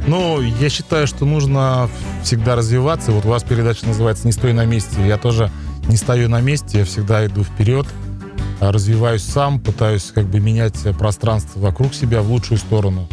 Ну, 0.06 0.40
я 0.40 0.68
считаю, 0.68 1.06
что 1.06 1.24
нужно 1.24 1.88
всегда 2.22 2.56
развиваться. 2.56 3.12
Вот 3.12 3.24
у 3.24 3.28
вас 3.28 3.42
передача 3.42 3.86
называется 3.86 4.26
«Не 4.26 4.32
стой 4.32 4.52
на 4.52 4.64
месте». 4.64 5.06
Я 5.06 5.16
тоже 5.18 5.50
не 5.88 5.96
стою 5.96 6.28
на 6.28 6.40
месте, 6.40 6.78
я 6.78 6.84
всегда 6.84 7.26
иду 7.26 7.44
вперед, 7.44 7.86
а, 8.60 8.72
развиваюсь 8.72 9.22
сам, 9.22 9.60
пытаюсь 9.60 10.10
как 10.14 10.26
бы 10.26 10.40
менять 10.40 10.78
пространство 10.98 11.60
вокруг 11.60 11.94
себя 11.94 12.22
в 12.22 12.30
лучшую 12.30 12.58
сторону. 12.58 13.08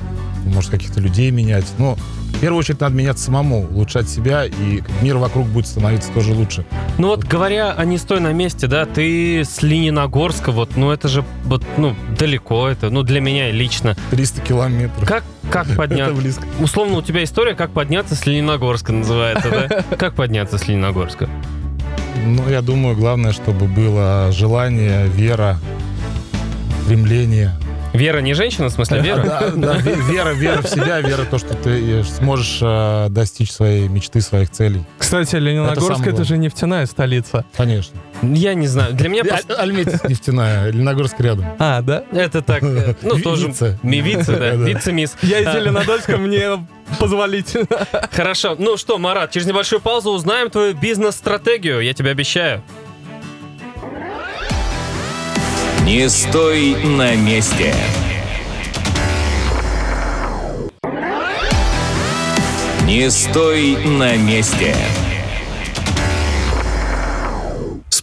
Может, 0.45 0.71
каких-то 0.71 0.99
людей 0.99 1.31
менять. 1.31 1.65
Но 1.77 1.95
в 1.95 2.39
первую 2.39 2.59
очередь 2.59 2.81
надо 2.81 2.95
меняться 2.95 3.25
самому, 3.25 3.67
улучшать 3.69 4.09
себя, 4.09 4.45
и 4.45 4.81
мир 5.01 5.17
вокруг 5.17 5.47
будет 5.47 5.67
становиться 5.67 6.11
тоже 6.11 6.33
лучше. 6.33 6.65
Ну 6.97 7.07
вот 7.07 7.23
говоря 7.23 7.71
о 7.71 7.85
«Не 7.85 7.97
стой 7.97 8.19
на 8.19 8.33
месте», 8.33 8.67
да, 8.67 8.85
ты 8.85 9.41
с 9.45 9.61
Лениногорска, 9.61 10.51
вот, 10.51 10.75
ну 10.75 10.91
это 10.91 11.07
же, 11.07 11.23
вот, 11.45 11.63
ну, 11.77 11.95
далеко 12.17 12.67
это, 12.67 12.89
ну 12.89 13.03
для 13.03 13.21
меня 13.21 13.51
лично. 13.51 13.95
300 14.11 14.41
километров. 14.41 15.07
Как, 15.07 15.23
как 15.49 15.73
подняться? 15.75 16.41
Условно, 16.59 16.97
у 16.97 17.01
тебя 17.01 17.23
история 17.23 17.55
«Как 17.55 17.71
подняться 17.71 18.15
с 18.15 18.25
Лениногорска» 18.25 18.91
называется, 18.91 19.49
да? 19.49 19.95
Как 19.97 20.15
подняться 20.15 20.57
с 20.57 20.67
Лениногорска? 20.67 21.29
Ну, 22.25 22.49
я 22.49 22.61
думаю, 22.61 22.95
главное, 22.95 23.33
чтобы 23.33 23.67
было 23.67 24.29
желание, 24.31 25.07
вера, 25.07 25.59
стремление. 26.83 27.51
Вера 27.93 28.19
не 28.19 28.33
женщина, 28.33 28.69
в 28.69 28.71
смысле 28.71 29.01
Вера? 29.01 29.23
Да, 29.23 29.51
да, 29.55 29.77
ве- 29.77 30.11
вера, 30.11 30.29
вера 30.33 30.61
в 30.63 30.67
себя, 30.67 30.99
вера 30.99 31.23
в 31.23 31.27
то, 31.27 31.37
что 31.37 31.53
ты 31.53 31.99
э, 31.99 32.03
сможешь 32.03 32.57
э, 32.61 33.07
достичь 33.09 33.51
своей 33.51 33.87
мечты, 33.87 34.21
своих 34.21 34.49
целей. 34.49 34.83
Кстати, 34.97 35.35
Лениногорск 35.35 36.07
это, 36.07 36.23
же 36.23 36.37
нефтяная 36.37 36.87
столица. 36.87 37.45
Конечно. 37.55 37.99
Я 38.23 38.53
не 38.53 38.67
знаю. 38.67 38.93
Для 38.93 39.09
меня 39.09 39.23
просто... 39.23 39.55
Альметьевск 39.59 40.05
нефтяная, 40.07 40.71
Леногорск 40.71 41.19
рядом. 41.19 41.45
А, 41.59 41.81
да? 41.81 42.03
Это 42.13 42.41
так, 42.41 42.63
э, 42.63 42.95
ну, 43.01 43.19
тоже... 43.19 43.47
вице. 43.47 43.77
Ми- 43.83 44.01
Вице, 44.01 44.31
да, 44.31 44.51
Да. 44.51 44.55
вице-мисс. 44.55 45.15
Я 45.21 45.39
из 45.39 45.47
А, 45.47 45.53
Зеленодольска, 45.53 46.17
мне 46.17 46.65
позволительно. 46.99 47.67
Хорошо. 48.11 48.55
Ну 48.57 48.77
что, 48.77 48.97
Марат, 48.97 49.31
через 49.31 49.45
небольшую 49.47 49.81
паузу 49.81 50.11
узнаем 50.11 50.49
твою 50.49 50.73
бизнес-стратегию, 50.73 51.81
я 51.81 51.93
тебе 51.93 52.11
обещаю. 52.11 52.61
Не 55.85 56.07
стой 56.09 56.75
на 56.83 57.15
месте. 57.15 57.73
Не 62.85 63.09
стой 63.09 63.77
на 63.85 64.15
месте. 64.15 64.75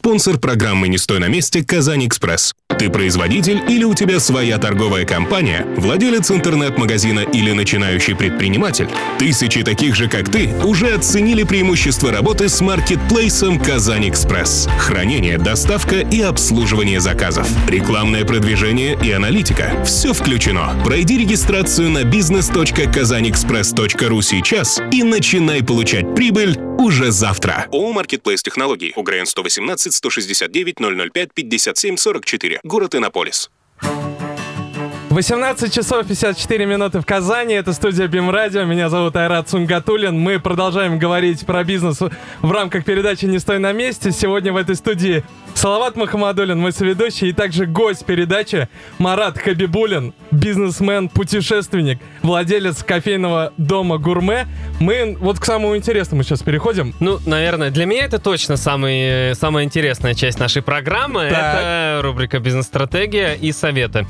Спонсор 0.00 0.38
программы 0.38 0.88
«Не 0.88 0.96
стой 0.96 1.18
на 1.18 1.28
месте» 1.28 1.62
«Казань 1.62 2.06
Экспресс». 2.06 2.54
Ты 2.78 2.88
производитель 2.88 3.60
или 3.68 3.84
у 3.84 3.92
тебя 3.92 4.18
своя 4.18 4.56
торговая 4.56 5.04
компания, 5.04 5.66
владелец 5.76 6.30
интернет-магазина 6.30 7.20
или 7.20 7.52
начинающий 7.52 8.16
предприниматель? 8.16 8.88
Тысячи 9.18 9.62
таких 9.62 9.94
же, 9.94 10.08
как 10.08 10.30
ты, 10.30 10.48
уже 10.64 10.94
оценили 10.94 11.42
преимущества 11.42 12.10
работы 12.10 12.48
с 12.48 12.62
маркетплейсом 12.62 13.60
«Казань 13.60 14.08
Экспресс». 14.08 14.70
Хранение, 14.78 15.36
доставка 15.36 15.96
и 15.96 16.22
обслуживание 16.22 17.00
заказов. 17.00 17.46
Рекламное 17.68 18.24
продвижение 18.24 18.98
и 19.04 19.10
аналитика. 19.10 19.84
Все 19.84 20.14
включено. 20.14 20.80
Пройди 20.82 21.18
регистрацию 21.18 21.90
на 21.90 22.04
business.kazanexpress.ru 22.04 24.22
сейчас 24.22 24.80
и 24.90 25.02
начинай 25.02 25.62
получать 25.62 26.14
прибыль 26.14 26.58
уже 26.80 27.12
завтра. 27.12 27.68
ООО 27.72 27.92
«Маркетплейс 27.92 28.42
Технологий». 28.42 28.92
УГРН 28.96 29.26
118 29.26 29.92
169 29.92 30.76
005 31.12 31.34
57 31.34 31.96
44. 31.96 32.60
Город 32.64 32.94
Иннополис. 32.94 33.50
18 35.10 35.74
часов 35.74 36.06
54 36.06 36.66
минуты 36.66 37.00
в 37.00 37.04
Казани. 37.04 37.54
Это 37.54 37.72
студия 37.72 38.06
Бим 38.06 38.30
Радио. 38.30 38.62
Меня 38.62 38.88
зовут 38.88 39.16
Айрат 39.16 39.48
Сунгатулин. 39.48 40.16
Мы 40.16 40.38
продолжаем 40.38 41.00
говорить 41.00 41.44
про 41.44 41.64
бизнес 41.64 41.98
в 41.98 42.52
рамках 42.52 42.84
передачи 42.84 43.24
«Не 43.24 43.40
стой 43.40 43.58
на 43.58 43.72
месте». 43.72 44.12
Сегодня 44.12 44.52
в 44.52 44.56
этой 44.56 44.76
студии 44.76 45.24
Салават 45.54 45.96
Махамадулин, 45.96 46.60
мой 46.60 46.70
соведущий, 46.70 47.30
и 47.30 47.32
также 47.32 47.66
гость 47.66 48.06
передачи 48.06 48.68
Марат 48.98 49.36
Хабибулин, 49.36 50.14
бизнесмен, 50.30 51.08
путешественник, 51.08 51.98
владелец 52.22 52.84
кофейного 52.84 53.52
дома 53.56 53.98
«Гурме». 53.98 54.46
Мы 54.78 55.16
вот 55.18 55.40
к 55.40 55.44
самому 55.44 55.76
интересному 55.76 56.22
сейчас 56.22 56.44
переходим. 56.44 56.94
Ну, 57.00 57.18
наверное, 57.26 57.70
для 57.70 57.84
меня 57.84 58.04
это 58.04 58.20
точно 58.20 58.56
самый, 58.56 59.34
самая 59.34 59.64
интересная 59.64 60.14
часть 60.14 60.38
нашей 60.38 60.62
программы. 60.62 61.28
Так. 61.30 61.38
Это 61.38 62.00
рубрика 62.00 62.38
«Бизнес-стратегия» 62.38 63.34
и 63.34 63.50
советы. 63.50 64.06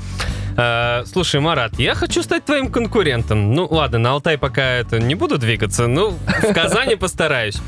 Э, 0.57 1.03
слушай, 1.05 1.39
Марат, 1.39 1.79
я 1.79 1.95
хочу 1.95 2.23
стать 2.23 2.45
твоим 2.45 2.71
конкурентом. 2.71 3.53
Ну, 3.53 3.67
ладно, 3.69 3.99
на 3.99 4.11
Алтай 4.11 4.37
пока 4.37 4.63
это 4.63 4.99
не 4.99 5.15
буду 5.15 5.37
двигаться, 5.37 5.87
ну, 5.87 6.11
в 6.11 6.53
Казани 6.53 6.95
постараюсь. 6.99 7.61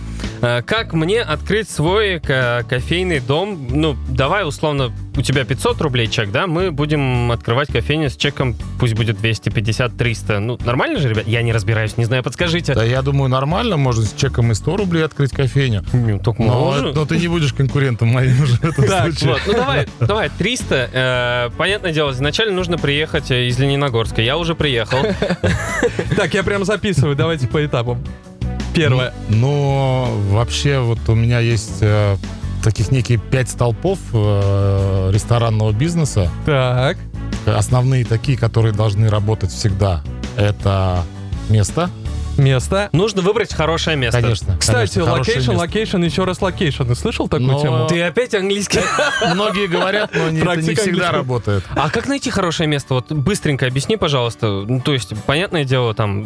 Э, 0.43 0.62
Как 0.62 0.91
мне 0.93 1.21
открыть 1.21 1.69
свой 1.69 2.19
ко- 2.19 2.65
кофейный 2.69 3.21
дом? 3.21 3.65
Ну, 3.69 3.95
давай, 4.10 4.45
условно, 4.45 4.91
у 5.15 5.21
тебя 5.21 5.45
500 5.45 5.79
рублей 5.79 6.08
чек, 6.08 6.32
да? 6.32 6.47
Мы 6.47 6.71
будем 6.71 7.32
открывать 7.32 7.71
кофейню 7.71 8.10
с 8.10 8.17
чеком, 8.17 8.56
пусть 8.77 8.93
будет 8.93 9.17
250-300. 9.21 10.39
Ну, 10.39 10.60
нормально 10.65 10.99
же, 10.99 11.08
ребят? 11.10 11.27
Я 11.27 11.43
не 11.43 11.53
разбираюсь, 11.53 11.95
не 11.95 12.03
знаю, 12.03 12.23
подскажите. 12.23 12.73
Да, 12.73 12.84
я 12.84 13.01
думаю, 13.01 13.29
нормально, 13.29 13.77
можно 13.77 14.03
с 14.03 14.13
чеком 14.13 14.51
и 14.51 14.56
100 14.56 14.75
рублей 14.77 15.06
открыть 15.06 15.32
кофейню. 15.32 15.86
Ну, 15.93 16.19
только 16.19 16.43
Но, 16.43 16.60
можно. 16.60 16.91
но 16.91 17.06
ты 17.06 17.17
не 17.17 17.29
будешь 17.29 17.53
конкурентом 17.53 18.10
моим 18.10 18.43
уже 18.43 18.56
в 18.58 18.65
этом 18.65 18.86
Так, 18.86 19.13
случае. 19.13 19.29
Вот, 19.32 19.41
ну 19.47 19.53
давай, 19.53 19.88
давай, 20.01 20.29
300. 20.29 20.89
Э, 20.91 21.49
понятное 21.58 21.93
дело, 21.93 22.12
изначально 22.12 22.53
нужно 22.53 22.77
приехать 22.77 23.32
э, 23.32 23.47
из 23.47 23.58
Лениногорска. 23.60 24.21
Я 24.21 24.38
уже 24.38 24.56
приехал. 24.56 24.97
Так, 26.17 26.34
я 26.34 26.43
прям 26.43 26.65
записываю. 26.65 27.15
Давайте 27.15 27.47
по 27.47 27.65
этапам. 27.65 28.03
Первое. 28.73 29.13
Но 29.29 30.07
вообще 30.29 30.79
вот 30.79 30.99
у 31.07 31.15
меня 31.15 31.39
есть 31.39 31.77
э, 31.81 32.17
таких 32.63 32.91
некие 32.91 33.19
пять 33.19 33.49
столпов 33.49 33.99
э, 34.13 35.12
ресторанного 35.13 35.71
бизнеса. 35.71 36.29
Так. 36.45 36.97
Основные 37.45 38.05
такие, 38.05 38.38
которые 38.38 38.73
должны 38.73 39.09
работать 39.09 39.51
всегда. 39.51 40.01
Это 40.38 41.03
место, 41.49 41.89
место. 42.38 42.89
Нужно 42.91 43.22
выбрать 43.22 43.54
хорошее 43.54 43.96
место. 43.98 44.22
Конечно. 44.22 44.58
Кстати, 44.58 44.93
конечно, 44.96 45.13
location, 45.13 45.52
location, 45.52 45.97
еще 46.04 46.24
раз 46.24 46.41
location. 46.41 46.84
Ты 46.84 46.96
слышал 46.96 47.28
такую 47.28 47.52
Но- 47.52 47.62
тему? 47.62 47.88
Ты 47.88 48.02
опять 48.02 48.34
английский? 48.34 48.80
Многие 49.34 49.67
говорят, 49.67 50.12
но 50.15 50.30
не- 50.30 50.39
это 50.41 50.56
не 50.62 50.76
всегда 50.76 51.12
работает. 51.12 51.63
А 51.76 51.89
как 51.89 52.08
найти 52.08 52.30
хорошее 52.30 52.67
место? 52.67 52.93
Вот 52.96 53.12
быстренько 53.12 53.65
объясни, 53.67 53.98
пожалуйста. 53.98 54.48
Ну, 54.67 54.80
то 54.82 54.93
есть, 54.93 55.13
понятное 55.26 55.63
дело, 55.65 55.93
там 55.93 56.26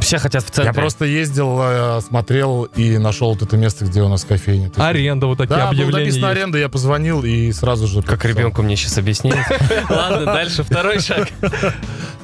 все 0.00 0.18
хотят 0.18 0.42
в 0.44 0.50
центре. 0.50 0.66
Я 0.66 0.72
просто 0.72 1.04
ездил, 1.04 1.58
э, 1.62 2.00
смотрел 2.06 2.64
и 2.64 2.98
нашел 2.98 3.32
вот 3.32 3.42
это 3.42 3.56
место, 3.56 3.84
где 3.84 4.02
у 4.02 4.08
нас 4.08 4.24
кофейня. 4.24 4.70
Аренда, 4.76 5.26
вот 5.26 5.38
такие 5.38 5.56
Да, 5.56 5.68
объявления 5.68 6.00
написано 6.06 6.26
есть. 6.26 6.36
аренда, 6.38 6.58
я 6.58 6.68
позвонил 6.68 7.24
и 7.24 7.52
сразу 7.52 7.86
же... 7.86 8.02
Как 8.02 8.24
ребенку 8.24 8.62
мне 8.62 8.76
сейчас 8.76 8.98
объяснить. 8.98 9.34
Ладно, 9.90 10.24
дальше, 10.26 10.62
второй 10.62 11.00
шаг. 11.00 11.28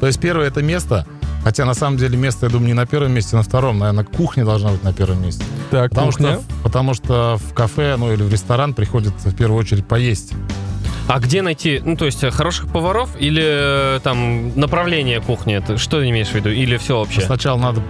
То 0.01 0.07
есть 0.07 0.21
первое 0.21 0.49
это 0.49 0.63
место, 0.63 1.07
хотя 1.45 1.65
на 1.65 1.75
самом 1.75 1.97
деле 1.97 2.17
место, 2.17 2.47
я 2.47 2.53
думаю, 2.53 2.69
не 2.69 2.75
на 2.75 2.87
первом 2.87 3.13
месте, 3.13 3.37
а 3.37 3.39
на 3.39 3.43
втором. 3.43 3.79
Наверное, 3.79 4.05
кухня 4.05 4.45
должна 4.45 4.71
быть 4.71 4.83
на 4.83 4.93
первом 4.93 5.23
месте. 5.23 5.45
Так, 5.71 5.91
Потому 5.91 6.11
кухня. 6.13 6.33
что, 6.35 6.43
потому 6.63 6.95
что 6.95 7.39
в 7.39 7.55
кафе, 7.55 7.97
ну 7.99 8.13
или 8.13 8.23
в 8.23 8.31
ресторан 8.33 8.75
приходят 8.75 9.15
в 9.25 9.35
первую 9.35 9.59
очередь 9.61 9.87
поесть. 9.87 10.33
А 11.09 11.19
где 11.19 11.43
найти, 11.43 11.83
ну, 11.85 11.97
то 11.97 12.07
есть, 12.07 12.25
хороших 12.33 12.71
поваров 12.73 13.11
или 13.19 13.43
э, 13.45 14.01
там 14.03 14.59
направление 14.59 15.21
кухни? 15.21 15.55
Это 15.57 15.77
что 15.77 16.01
ты 16.01 16.09
имеешь 16.09 16.29
в 16.29 16.35
виду? 16.35 16.49
Или 16.49 16.77
все 16.77 16.99
вообще? 16.99 17.21
Сначала 17.23 17.59
надо 17.59 17.83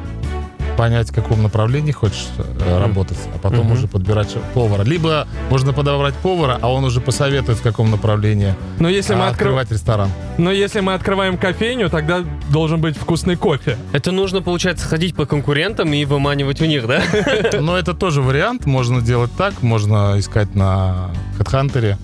понять, 0.82 1.10
в 1.10 1.14
каком 1.14 1.44
направлении 1.44 1.92
хочешь 1.92 2.26
э, 2.38 2.78
работать, 2.80 3.16
а 3.32 3.38
потом 3.38 3.66
Мгм. 3.66 3.72
уже 3.74 3.86
подбирать 3.86 4.34
повара. 4.52 4.82
Либо 4.82 5.28
можно 5.48 5.72
подобрать 5.72 6.14
повара, 6.14 6.58
а 6.60 6.72
он 6.72 6.82
уже 6.82 7.00
посоветует, 7.00 7.58
в 7.58 7.62
каком 7.62 7.92
направлении 7.92 8.56
Но 8.80 8.88
если, 8.88 9.14
мы 9.14 9.26
а, 9.26 9.28
открываем, 9.28 9.58
открывать 9.60 9.70
ресторан. 9.70 10.10
но 10.38 10.50
если 10.50 10.80
мы 10.80 10.94
открываем 10.94 11.38
кофейню, 11.38 11.88
тогда 11.88 12.24
должен 12.50 12.80
быть 12.80 12.96
вкусный 12.96 13.36
кофе. 13.36 13.78
Это 13.92 14.10
нужно, 14.10 14.42
получается, 14.42 14.88
ходить 14.88 15.14
по 15.14 15.24
конкурентам 15.24 15.92
и 15.92 16.04
выманивать 16.04 16.60
у 16.60 16.64
них, 16.64 16.88
да? 16.88 17.00
Но 17.60 17.78
это 17.78 17.94
тоже 17.94 18.20
вариант. 18.20 18.66
Можно 18.66 19.00
делать 19.00 19.30
так, 19.38 19.62
можно 19.62 20.14
искать 20.18 20.56
на 20.56 21.10
HeadHunter. 21.38 21.96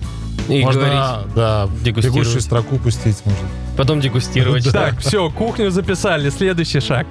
И 0.47 0.63
можно, 0.63 0.81
говорить, 0.81 1.35
да, 1.35 1.67
дегустировать. 1.83 2.05
бегущую 2.21 2.41
строку 2.41 2.77
пустить 2.77 3.17
можно. 3.25 3.47
потом 3.75 3.99
дегустировать. 3.99 4.71
Так, 4.71 4.99
все, 4.99 5.29
кухню 5.29 5.69
записали. 5.69 6.29
Следующий 6.29 6.79
шаг. 6.79 7.05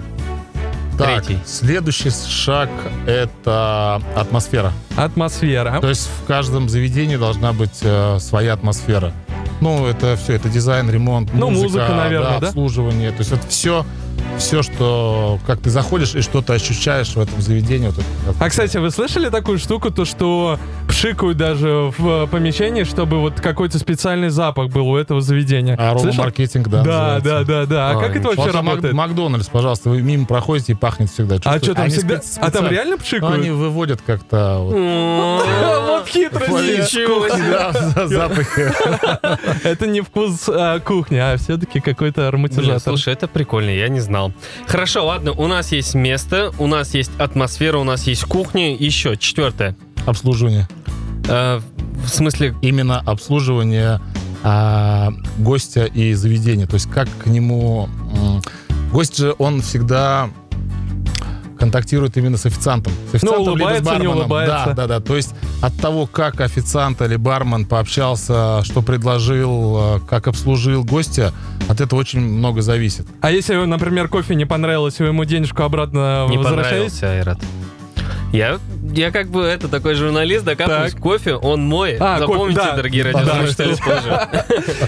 Так, 0.99 1.25
Третий. 1.27 1.41
следующий 1.47 2.11
шаг— 2.11 2.69
это 3.07 4.03
атмосфера. 4.17 4.73
Атмосфера. 4.97 5.81
То 5.81 5.89
есть 5.89 6.09
в 6.23 6.27
каждом 6.27 6.69
заведении 6.69 7.17
должна 7.17 7.53
быть 7.53 7.79
э, 7.83 8.19
своя 8.21 8.55
атмосфера. 8.55 9.13
Ну, 9.61 9.87
это 9.87 10.17
все, 10.17 10.35
это 10.35 10.49
дизайн, 10.49 10.91
ремонт, 10.91 11.31
Ну, 11.33 11.51
музыка, 11.51 11.63
музыка, 11.69 11.95
наверное, 11.95 12.41
да? 12.41 12.49
обслуживание. 12.49 13.11
То 13.13 13.19
есть 13.21 13.33
это 13.33 13.47
все, 13.49 13.87
все, 14.39 14.63
что, 14.63 15.39
как 15.47 15.61
ты 15.61 15.71
заходишь 15.71 16.15
и 16.15 16.21
что 16.21 16.43
ты 16.43 16.53
ощущаешь 16.55 17.09
в 17.15 17.21
этом 17.21 17.41
заведении. 17.41 17.87
вот 17.89 17.99
это- 17.99 18.35
А, 18.45 18.49
кстати, 18.49 18.77
вы 18.79 18.91
слышали 18.91 19.29
такую 19.31 19.59
штуку, 19.59 19.91
то 19.91 20.05
что 20.05 20.59
пшикают 20.99 21.39
даже 21.39 21.93
в 21.97 22.25
э, 22.25 22.27
помещении, 22.27 22.83
чтобы 22.83 23.21
вот 23.21 23.41
какой-то 23.41 23.79
специальный 23.79 24.31
запах 24.31 24.69
был 24.71 24.89
у 24.89 24.97
этого 24.97 25.21
заведения? 25.21 25.77
Арома 25.77 26.01
Слышал? 26.01 26.25
маркетинг, 26.25 26.67
да. 26.67 26.83
Да, 26.83 27.21
да, 27.21 27.45
да, 27.45 27.67
да. 27.67 27.91
А 27.91 28.01
как 28.01 28.17
это 28.17 28.29
вообще 28.29 28.51
работает? 28.51 28.95
Макдональдс, 28.95 29.49
пожалуйста, 29.49 29.91
вы 29.91 30.03
мимо 30.03 30.27
проходите 30.27 30.73
и 30.73 30.75
пахнет 30.75 31.09
всегда. 31.09 31.37
А 31.45 31.59
что 31.59 31.75
там 31.75 31.89
всегда? 31.89 32.21
А 32.41 32.51
там 32.51 32.67
реально 32.67 32.97
Ну, 32.97 32.99
пшикают? 32.99 33.37
они 33.37 33.51
выводят 33.51 34.01
как-то 34.05 34.59
вот, 34.59 34.73
Вот 35.89 36.09
хитрость. 36.09 36.51
Ничего 36.51 37.29
запахи. 38.09 38.73
Это 39.65 39.87
не 39.87 40.01
вкус 40.01 40.49
а, 40.49 40.81
кухни, 40.81 41.17
а 41.19 41.37
все-таки 41.37 41.79
какой-то 41.79 42.27
ароматизатор. 42.27 42.81
слушай, 42.81 43.13
это 43.13 43.29
прикольно, 43.29 43.71
я 43.71 43.89
не 43.89 44.01
знал. 44.01 44.33
Хорошо, 44.67 45.07
ладно, 45.07 45.31
у 45.31 45.47
нас 45.47 45.71
есть 45.71 45.95
место, 45.95 46.53
у 46.59 46.67
нас 46.67 46.95
есть 46.95 47.13
атмосфера, 47.19 47.79
у 47.79 47.85
нас 47.85 48.09
есть 48.09 48.25
кухня, 48.25 48.75
еще 48.75 49.17
четвертое. 49.17 49.77
Обслуживание. 50.09 50.69
Э, 51.29 51.61
в 52.05 52.09
смысле, 52.09 52.55
именно 52.63 53.01
обслуживание 53.01 54.01
а, 54.43 55.13
гостя 55.39 55.85
и 55.85 56.15
заведения. 56.15 56.67
То 56.67 56.75
есть 56.75 56.91
как 56.91 57.09
к 57.23 57.27
нему... 57.27 57.89
Гость 58.93 59.19
же, 59.19 59.35
он 59.39 59.61
всегда 59.61 60.31
контактирует 61.59 62.17
именно 62.17 62.37
с 62.39 62.47
официантом. 62.47 62.93
С 63.11 63.17
официантом 63.17 63.41
либо 63.41 63.41
с 63.41 63.47
Ну, 63.47 63.53
улыбается, 63.53 63.83
не 63.83 63.91
барменом. 63.91 64.17
улыбается. 64.19 64.67
Да, 64.69 64.75
да, 64.75 64.87
да. 64.87 65.01
То 65.01 65.17
есть 65.17 65.35
от 65.61 65.77
того, 65.77 66.07
как 66.07 66.41
официант 66.41 67.03
или 67.03 67.17
бармен 67.17 67.67
пообщался, 67.67 68.63
что 68.65 68.81
предложил, 68.81 69.97
э, 69.97 70.01
как 70.09 70.29
обслужил 70.29 70.85
гостя, 70.85 71.33
от 71.69 71.81
этого 71.81 71.99
очень 72.01 72.21
много 72.21 72.63
зависит. 72.63 73.07
А 73.21 73.31
если, 73.31 73.57
например, 73.57 74.09
кофе 74.09 74.37
не 74.37 74.47
понравилось, 74.47 75.01
вы 75.01 75.07
ему 75.07 75.25
денежку 75.25 75.65
обратно 75.65 76.27
не 76.31 76.39
возвращаете? 76.39 76.71
понравился 77.01 77.11
Айрат. 77.11 77.41
Я, 78.33 78.59
я 78.93 79.11
как 79.11 79.29
бы 79.31 79.43
это 79.43 79.69
такой 79.69 79.95
журналист, 79.95 80.45
докапываюсь 80.45 80.93
Так. 80.93 81.01
кофе, 81.01 81.35
он 81.35 81.63
мой. 81.63 81.97
А, 81.99 82.19
Запомните, 82.19 82.59
кофе, 82.61 82.71
да. 82.71 82.77
дорогие 82.77 83.05
Да. 83.05 83.13
радиослушатели, 83.13 83.75
позже. 83.83 84.29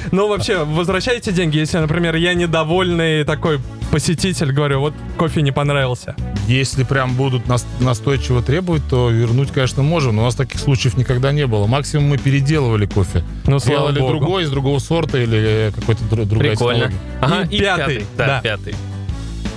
Ну, 0.12 0.28
вообще, 0.28 0.64
возвращаете 0.64 1.32
деньги, 1.32 1.56
если, 1.56 1.78
например, 1.78 2.16
я 2.16 2.34
недовольный 2.34 3.24
такой 3.24 3.58
посетитель, 3.90 4.52
говорю, 4.52 4.80
вот 4.80 4.94
кофе 5.16 5.40
не 5.42 5.52
понравился. 5.52 6.14
Если 6.48 6.84
прям 6.84 7.14
будут 7.14 7.48
нас- 7.48 7.66
настойчиво 7.80 8.42
требовать, 8.42 8.82
то 8.90 9.08
вернуть, 9.08 9.50
конечно, 9.52 9.82
можем. 9.82 10.16
Но 10.16 10.22
у 10.22 10.24
нас 10.26 10.34
таких 10.34 10.60
случаев 10.60 10.96
никогда 10.98 11.32
не 11.32 11.46
было. 11.46 11.66
Максимум 11.66 12.10
мы 12.10 12.18
переделывали 12.18 12.84
кофе. 12.86 13.24
Ну, 13.46 13.58
слава 13.58 13.90
Делали 13.92 13.98
богу. 14.00 14.12
другой, 14.18 14.42
из 14.44 14.50
другого 14.50 14.78
сорта 14.80 15.16
или 15.18 15.72
какой-то 15.74 16.02
дру- 16.04 16.24
другая 16.26 16.50
Прикольно. 16.50 16.90
технология. 16.90 17.00
Ага, 17.22 17.48
И 17.50 17.56
и, 17.56 17.60
пятый, 17.60 17.94
пятый. 17.96 18.06
Да, 18.18 18.26
да. 18.26 18.40
пятый. 18.42 18.74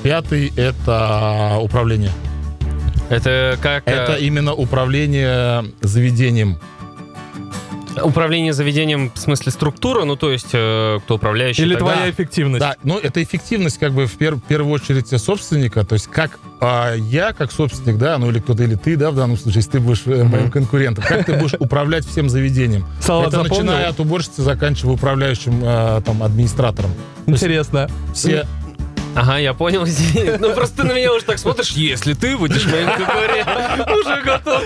Пятый— 0.04 0.54
это 0.56 1.58
управление. 1.62 2.12
Это 3.14 3.58
как 3.62 3.88
э, 3.88 3.92
Это 3.92 4.16
именно 4.16 4.54
управление 4.54 5.66
заведением. 5.82 6.58
управление 8.02 8.54
заведением, 8.54 9.12
в 9.14 9.20
смысле 9.20 9.52
структура, 9.52 10.04
ну 10.04 10.16
то 10.16 10.32
есть 10.32 10.50
э, 10.54 11.00
кто 11.04 11.16
управляющий. 11.16 11.62
Или 11.62 11.74
так 11.74 11.84
твоя 11.84 12.10
эффективность. 12.10 12.60
Да, 12.60 12.76
ну 12.84 12.98
это 12.98 13.22
эффективность 13.22 13.78
как 13.78 13.94
бы 13.94 14.08
в 14.08 14.18
пер- 14.18 14.40
первую 14.48 14.74
очередь 14.74 15.08
собственника, 15.22 15.86
то 15.86 15.94
есть 15.94 16.08
как 16.08 16.40
а, 16.60 16.96
я 16.96 17.34
как 17.34 17.52
собственник, 17.52 18.00
да, 18.00 18.18
ну 18.18 18.32
или 18.32 18.40
кто-то, 18.40 18.64
или 18.64 18.76
ты, 18.76 18.96
да, 18.96 19.12
в 19.12 19.16
данном 19.16 19.38
случае, 19.38 19.60
если 19.60 19.72
ты 19.72 19.80
будешь 19.80 20.04
э, 20.06 20.24
моим 20.24 20.50
конкурентом, 20.50 21.04
как 21.08 21.26
ты 21.26 21.34
будешь 21.34 21.54
управлять 21.60 22.08
всем 22.08 22.30
заведением? 22.30 22.86
Салат 23.00 23.28
это 23.28 23.44
запомнил? 23.44 23.66
начиная 23.66 23.90
от 23.90 24.00
уборщицы, 24.00 24.42
заканчивая 24.42 24.96
управляющим 24.96 25.62
э, 25.64 26.02
там 26.04 26.24
администратором. 26.24 26.92
Интересно. 27.28 27.90
Все 28.14 28.48
Ага, 29.16 29.38
я 29.38 29.54
понял. 29.54 29.86
Ну 30.40 30.54
просто 30.54 30.78
ты 30.78 30.84
на 30.84 30.94
меня 30.94 31.14
уже 31.14 31.26
так 31.26 31.38
смотришь, 31.38 31.70
если 31.72 32.14
ты 32.14 32.38
будешь 32.38 32.66
моим 32.66 32.90
конкурентом, 32.90 33.94
уже 34.00 34.22
готов. 34.22 34.64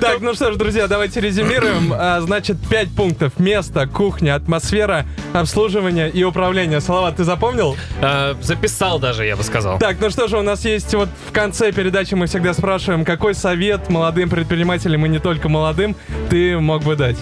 Так, 0.00 0.20
ну 0.20 0.34
что 0.34 0.52
ж, 0.52 0.56
друзья, 0.56 0.86
давайте 0.88 1.20
резюмируем. 1.20 1.92
А, 1.94 2.20
значит, 2.20 2.56
пять 2.68 2.90
пунктов. 2.94 3.38
Место, 3.38 3.86
кухня, 3.86 4.34
атмосфера, 4.34 5.06
обслуживание 5.32 6.10
и 6.10 6.24
управление. 6.24 6.80
Салават, 6.80 7.16
ты 7.16 7.24
запомнил? 7.24 7.76
А, 8.00 8.36
Записал 8.40 8.98
даже, 8.98 9.24
я 9.24 9.36
бы 9.36 9.42
сказал. 9.42 9.78
Так, 9.78 9.98
ну 10.00 10.10
что 10.10 10.28
же, 10.28 10.38
у 10.38 10.42
нас 10.42 10.64
есть 10.64 10.94
вот 10.94 11.08
в 11.28 11.32
конце 11.32 11.72
передачи 11.72 12.14
мы 12.14 12.26
всегда 12.26 12.54
спрашиваем, 12.54 13.04
какой 13.04 13.34
совет 13.34 13.88
молодым 13.88 14.30
предпринимателям 14.30 15.06
и 15.06 15.08
не 15.08 15.18
только 15.18 15.48
молодым 15.48 15.94
ты 16.28 16.58
мог 16.58 16.82
бы 16.82 16.96
дать? 16.96 17.16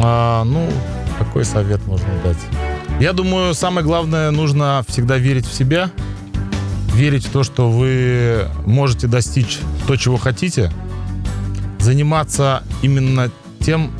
А, 0.00 0.44
ну, 0.44 0.68
какой 1.18 1.44
совет 1.44 1.84
можно 1.86 2.08
дать? 2.22 2.67
Я 3.00 3.12
думаю, 3.12 3.54
самое 3.54 3.86
главное, 3.86 4.32
нужно 4.32 4.84
всегда 4.88 5.18
верить 5.18 5.46
в 5.46 5.54
себя, 5.54 5.92
верить 6.94 7.26
в 7.26 7.30
то, 7.30 7.44
что 7.44 7.70
вы 7.70 8.48
можете 8.66 9.06
достичь 9.06 9.60
то, 9.86 9.94
чего 9.96 10.16
хотите, 10.16 10.72
заниматься 11.78 12.64
именно 12.82 13.30
тем, 13.60 13.92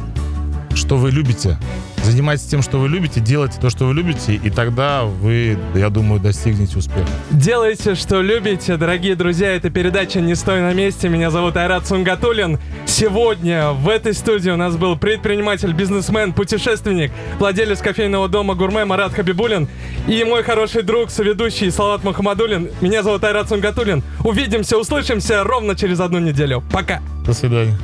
что 0.75 0.97
вы 0.97 1.13
любите. 1.13 1.59
Занимайтесь 2.09 2.47
тем, 2.47 2.63
что 2.63 2.79
вы 2.79 2.89
любите, 2.89 3.21
делайте 3.21 3.61
то, 3.61 3.69
что 3.69 3.85
вы 3.85 3.93
любите, 3.93 4.35
и 4.35 4.49
тогда 4.49 5.05
вы, 5.05 5.59
я 5.75 5.91
думаю, 5.91 6.19
достигнете 6.21 6.79
успеха. 6.79 7.07
Делайте, 7.31 7.95
что 7.95 8.23
любите, 8.23 8.79
дорогие 8.79 9.15
друзья. 9.15 9.55
Это 9.55 9.69
передача 9.69 10.19
«Не 10.23 10.35
стой 10.35 10.63
на 10.63 10.73
месте». 10.73 11.11
Меня 11.11 11.31
зовут 11.31 11.59
Айрат 11.59 11.87
Сунгатулин. 11.87 12.59
Сегодня 12.87 13.73
в 13.73 13.91
этой 13.91 14.15
студии 14.15 14.49
у 14.49 14.57
нас 14.57 14.75
был 14.77 14.97
предприниматель, 14.97 15.75
бизнесмен, 15.75 16.33
путешественник, 16.33 17.13
владелец 17.39 17.81
кофейного 17.81 18.27
дома 18.29 18.55
«Гурме» 18.55 18.87
Марат 18.87 19.13
Хабибулин 19.13 19.69
и 20.07 20.25
мой 20.25 20.43
хороший 20.43 20.83
друг, 20.83 21.11
соведущий 21.11 21.71
Салат 21.71 22.05
Мухаммадулин. 22.05 22.71
Меня 22.81 23.03
зовут 23.03 23.23
Айрат 23.25 23.51
Сунгатулин. 23.51 24.03
Увидимся, 24.25 24.79
услышимся 24.79 25.45
ровно 25.45 25.77
через 25.77 26.01
одну 26.01 26.21
неделю. 26.21 26.65
Пока! 26.73 27.03
До 27.27 27.35
свидания. 27.35 27.77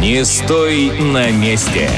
Не 0.00 0.24
стой 0.24 0.92
на 0.98 1.30
месте. 1.30 1.90